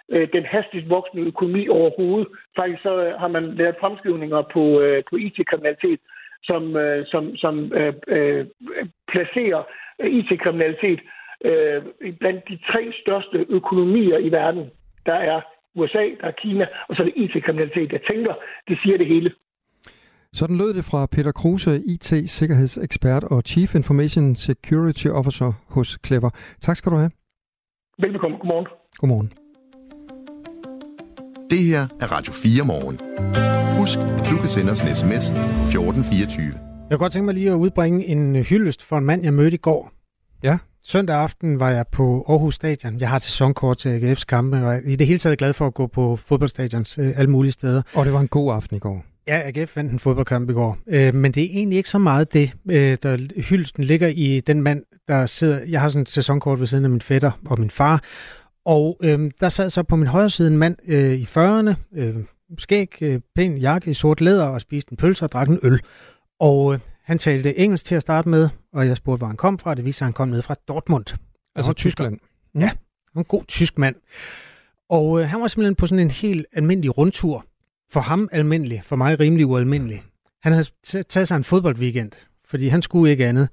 [0.08, 2.28] øh, den hastigst voksende økonomi overhovedet.
[2.56, 6.00] Faktisk så øh, har man lavet fremskrivninger på, øh, på IT-kriminalitet,
[6.42, 8.46] som, øh, som, som øh, øh,
[9.12, 9.62] placerer
[10.00, 11.00] øh, IT-kriminalitet
[11.44, 11.82] øh,
[12.20, 14.70] blandt de tre største økonomier i verden.
[15.06, 15.40] Der er
[15.74, 17.92] USA, der er Kina, og så er det IT-kriminalitet.
[17.92, 18.34] Jeg tænker,
[18.68, 19.30] det siger det hele.
[20.32, 26.30] Sådan lød det fra Peter Kruse, IT-sikkerhedsekspert og Chief Information Security Officer hos Clever.
[26.60, 27.10] Tak skal du have.
[27.98, 28.36] Velbekomme.
[28.36, 28.66] Godmorgen.
[28.96, 29.32] Godmorgen.
[31.50, 32.96] Det her er Radio 4 morgen.
[33.78, 36.46] Husk, at du kan sende os en sms 1424.
[36.90, 39.54] Jeg kunne godt tænke mig lige at udbringe en hyldest for en mand, jeg mødte
[39.54, 39.92] i går.
[40.42, 40.58] Ja.
[40.84, 43.00] Søndag aften var jeg på Aarhus Stadion.
[43.00, 45.86] Jeg har sæsonkort til AGF's kampe, og i det hele taget glad for at gå
[45.86, 47.82] på fodboldstadions øh, alle mulige steder.
[47.94, 49.04] Og det var en god aften i går.
[49.28, 50.78] Ja, AGF vandt en fodboldkamp i går.
[50.86, 54.62] Øh, men det er egentlig ikke så meget det, øh, der hyldesten ligger i den
[54.62, 55.60] mand, der sidder...
[55.68, 58.02] Jeg har sådan et sæsonkort ved siden af min fætter og min far,
[58.64, 62.14] og øh, der sad så på min højre side en mand øh, i 40'erne, øh,
[62.58, 65.80] skæg, øh, pæn jakke i sort læder og spiste en pølse og drak en øl.
[66.40, 66.80] Og øh,
[67.12, 69.74] han talte engelsk til at starte med, og jeg spurgte, hvor han kom fra.
[69.74, 71.04] Det viste sig, at han kom ned fra Dortmund.
[71.54, 72.18] Altså Tyskland?
[72.54, 72.60] Mm.
[72.60, 72.70] Ja,
[73.16, 73.96] en god tysk mand.
[74.90, 77.46] Og øh, han var simpelthen på sådan en helt almindelig rundtur.
[77.90, 80.02] For ham almindelig, for mig rimelig ualmindelig.
[80.42, 80.66] Han havde
[81.08, 82.12] taget sig en fodboldweekend,
[82.46, 83.48] fordi han skulle ikke andet.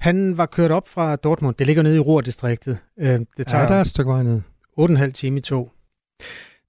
[0.00, 1.54] Han var kørt op fra Dortmund.
[1.56, 2.78] Det ligger nede i Ruhr-distriktet.
[2.98, 4.42] Øh, det tager ja, der er et stykke vej ned.
[4.80, 5.72] 8,5 time i tog.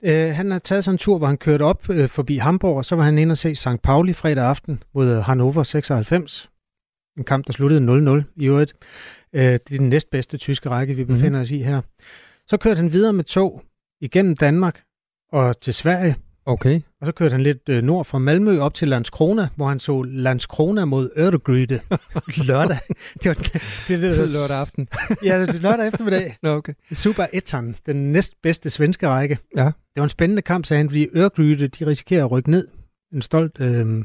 [0.03, 2.85] Øh, han har taget sig en tur, hvor han kørte op øh, forbi Hamburg, og
[2.85, 3.81] så var han inde og se St.
[3.83, 6.49] Pauli fredag aften mod Hannover 96.
[7.17, 8.73] En kamp, der sluttede 0-0 i øvrigt.
[9.33, 11.13] Øh, det er den næstbedste tyske række, vi mhm.
[11.13, 11.41] befinder mm-hmm.
[11.41, 11.81] os i her.
[12.47, 13.63] Så kørte han videre med tog
[14.01, 14.81] igennem Danmark
[15.31, 16.15] og til Sverige,
[16.45, 16.81] Okay.
[17.01, 20.03] Og så kørte han lidt øh, nord fra Malmø op til Landskrona, hvor han så
[20.03, 21.81] Landskrona mod Örgryte
[22.47, 22.79] lørdag.
[23.23, 23.53] det var det,
[23.87, 24.87] det, det, lørdag aften.
[25.25, 26.37] ja, det lørdag eftermiddag.
[26.43, 26.73] Nå, okay.
[26.93, 29.37] Super Etan, den næstbedste svenske række.
[29.57, 29.65] Ja.
[29.65, 32.67] Det var en spændende kamp, sagde han, fordi Örgryte, de risikerer at rykke ned.
[33.13, 34.03] En stolt øh.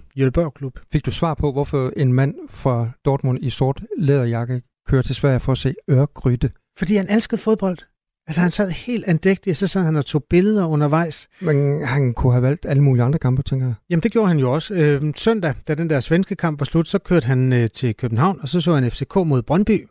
[0.92, 5.40] Fik du svar på, hvorfor en mand fra Dortmund i sort læderjakke kører til Sverige
[5.40, 6.50] for at se Örgryte?
[6.78, 7.78] Fordi han elskede fodbold.
[8.26, 11.28] Altså han sad helt andægtig, så sad han og tog billeder undervejs.
[11.40, 13.74] Men han kunne have valgt alle mulige andre kampe, tænker jeg.
[13.90, 14.74] Jamen det gjorde han jo også.
[14.74, 18.38] Øh, søndag, da den der svenske kamp var slut, så kørte han øh, til København,
[18.42, 19.88] og så så han FCK mod Brøndby.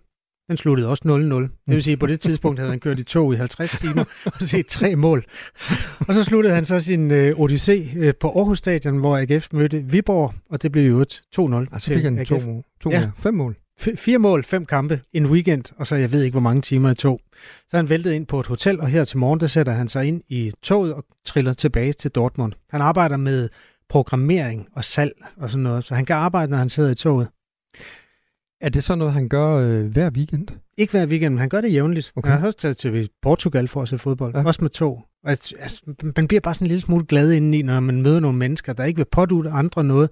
[0.47, 1.09] Den sluttede også 0-0.
[1.09, 4.03] Det vil sige, at på det tidspunkt havde han kørt i tog i 50 timer
[4.25, 5.25] og set tre mål.
[6.07, 9.83] Og så sluttede han så sin øh, Odyssé øh, på Aarhus Stadion, hvor AGF mødte
[9.83, 12.29] Viborg, og det blev jo et 2-0 altså, til fik han AGF.
[12.29, 13.09] To, to ja.
[13.17, 13.55] fem mål.
[13.81, 16.91] F- fire mål, fem kampe, en weekend, og så jeg ved ikke, hvor mange timer
[16.91, 17.21] i tog.
[17.69, 20.05] Så han væltet ind på et hotel, og her til morgen, der sætter han sig
[20.05, 22.53] ind i toget og triller tilbage til Dortmund.
[22.69, 23.49] Han arbejder med
[23.89, 27.27] programmering og salg og sådan noget, så han kan arbejde, når han sidder i toget.
[28.61, 30.47] Er det så noget, han gør øh, hver weekend?
[30.77, 32.11] Ikke hver weekend, men han gør det jævnligt.
[32.15, 32.29] Okay.
[32.29, 34.43] Han har også taget til Portugal for at se fodbold, ja.
[34.45, 35.05] også med tog.
[35.23, 35.81] Og at, altså,
[36.15, 38.83] man bliver bare sådan en lille smule glad indeni, når man møder nogle mennesker, der
[38.83, 40.09] ikke vil pådute andre noget,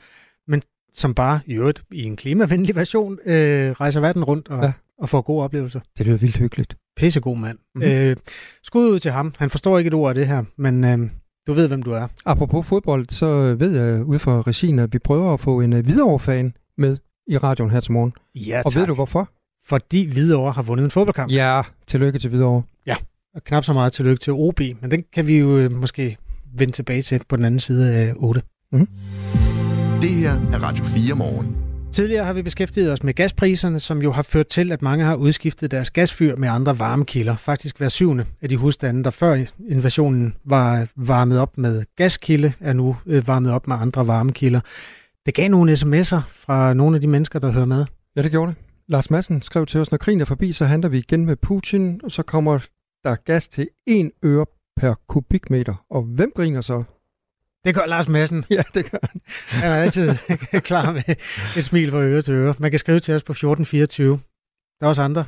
[0.48, 0.62] men
[0.94, 4.72] som bare i øvrigt i en klimavenlig version øh, rejser verden rundt og, ja.
[5.02, 5.80] Og får gode oplevelser.
[5.97, 6.76] Det lyder vildt hyggeligt.
[6.97, 7.58] Pissegod mand.
[7.76, 7.91] Mm-hmm.
[7.91, 8.16] Øh,
[8.64, 9.34] skud ud til ham.
[9.38, 11.10] Han forstår ikke et ord af det her, men øh,
[11.47, 12.08] du ved, hvem du er.
[12.26, 15.80] Apropos fodbold, så ved jeg ud fra regien, at vi prøver at få en uh,
[15.80, 16.97] Hvidovre-fan med
[17.28, 18.14] i radioen her til morgen.
[18.36, 18.66] Ja, tak.
[18.66, 19.30] Og ved du hvorfor?
[19.66, 21.32] Fordi Hvidovre har vundet en fodboldkamp.
[21.32, 22.64] Ja, tillykke til Hvidovre.
[22.88, 22.95] Ja,
[23.36, 26.18] og knap så meget tillykke til OB, men den kan vi jo øh, måske
[26.54, 28.41] vende tilbage til på den anden side af 8.
[28.72, 28.88] Mm-hmm.
[30.02, 31.71] Det her er Radio 4 morgen.
[31.94, 35.16] Tidligere har vi beskæftiget os med gaspriserne, som jo har ført til, at mange har
[35.16, 37.36] udskiftet deres gasfyr med andre varmekilder.
[37.36, 42.74] Faktisk hver syvende af de husstande, der før invasionen var varmet op med gaskilde, er
[42.74, 44.60] nu øh, varmet op med andre varmekilder.
[45.26, 47.86] Det gav nogle sms'er fra nogle af de mennesker, der hører med.
[48.16, 48.58] Ja, det gjorde det.
[48.88, 52.02] Lars Madsen skrev til os, når krigen er forbi, så handler vi igen med Putin,
[52.04, 52.60] og så kommer
[53.04, 54.46] der gas til 1 øre
[54.78, 55.86] per kubikmeter.
[55.89, 56.84] Og hvem griner så?
[57.66, 58.45] Det gør Lars Madsen.
[58.49, 59.22] Ja, det gør han.
[59.47, 60.16] Han er altid
[60.70, 61.03] klar med
[61.57, 62.55] et smil fra øre til øre.
[62.59, 64.20] Man kan skrive til os på 1424.
[64.80, 65.26] Der er også andre.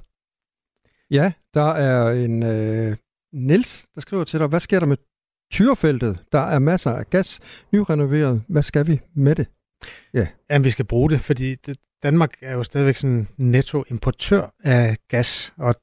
[1.11, 2.97] Ja, der er en øh,
[3.34, 4.97] Nils, der skriver til dig, hvad sker der med
[5.51, 6.23] Tyrefeltet?
[6.31, 7.39] Der er masser af gas,
[7.73, 8.43] nyrenoveret.
[8.47, 9.47] Hvad skal vi med det?
[10.13, 10.27] Ja.
[10.49, 15.53] At vi skal bruge det, fordi det, Danmark er jo stadigvæk sådan netto-importør af gas,
[15.57, 15.75] og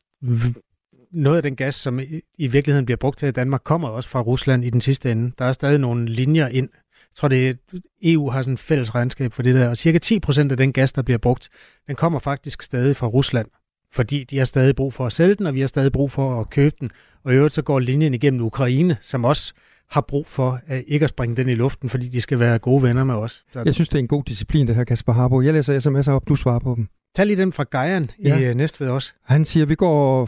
[1.13, 2.01] noget af den gas, som
[2.39, 5.33] i, virkeligheden bliver brugt her i Danmark, kommer også fra Rusland i den sidste ende.
[5.39, 6.69] Der er stadig nogle linjer ind.
[6.73, 7.55] Jeg tror, det er,
[8.03, 10.73] EU har sådan en fælles regnskab for det der, og cirka 10 procent af den
[10.73, 11.49] gas, der bliver brugt,
[11.87, 13.47] den kommer faktisk stadig fra Rusland,
[13.93, 16.41] fordi de har stadig brug for at sælge den, og vi har stadig brug for
[16.41, 16.91] at købe den.
[17.25, 19.53] Og i øvrigt så går linjen igennem Ukraine, som også
[19.91, 22.82] har brug for at ikke at springe den i luften, fordi de skal være gode
[22.82, 23.45] venner med os.
[23.53, 23.62] Så...
[23.64, 25.41] Jeg synes, det er en god disciplin, det her Kasper Harbo.
[25.41, 26.88] Jeg læser sms'er op, du svarer på dem.
[27.16, 28.38] Tag lige den fra Gejan ja.
[28.38, 29.12] i øh, Næstved også.
[29.24, 30.26] Han siger, at vi går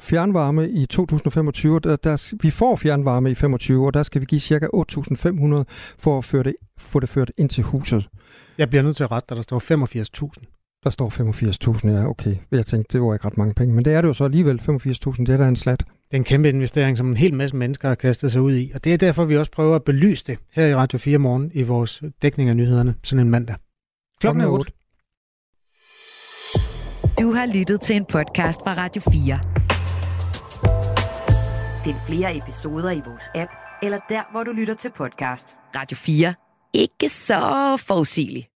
[0.00, 1.80] fjernvarme i 2025.
[1.80, 4.66] Der, der, vi får fjernvarme i 25, og der skal vi give ca.
[4.66, 5.64] 8.500
[5.98, 8.08] for at føre det, få det ført ind til huset.
[8.58, 9.60] Jeg bliver nødt til at rette dig, der står
[10.28, 10.80] 85.000.
[10.84, 11.10] Der står
[11.78, 12.36] 85.000, ja, okay.
[12.50, 14.60] Jeg tænkte, det var ikke ret mange penge, men det er det jo så alligevel.
[14.60, 14.70] 85.000,
[15.18, 15.84] det er da en slat.
[16.10, 18.72] Det er en kæmpe investering, som en hel masse mennesker har kastet sig ud i,
[18.74, 21.50] og det er derfor, vi også prøver at belyse det her i Radio 4 morgen
[21.54, 23.56] i vores dækning af nyhederne, sådan en mandag.
[24.20, 24.72] Klokken er 8.
[27.20, 29.40] Du har lyttet til en podcast fra Radio 4.
[31.84, 33.50] Find flere episoder i vores app,
[33.82, 35.56] eller der, hvor du lytter til podcast.
[35.76, 36.34] Radio 4.
[36.74, 38.53] Ikke så forudsigeligt.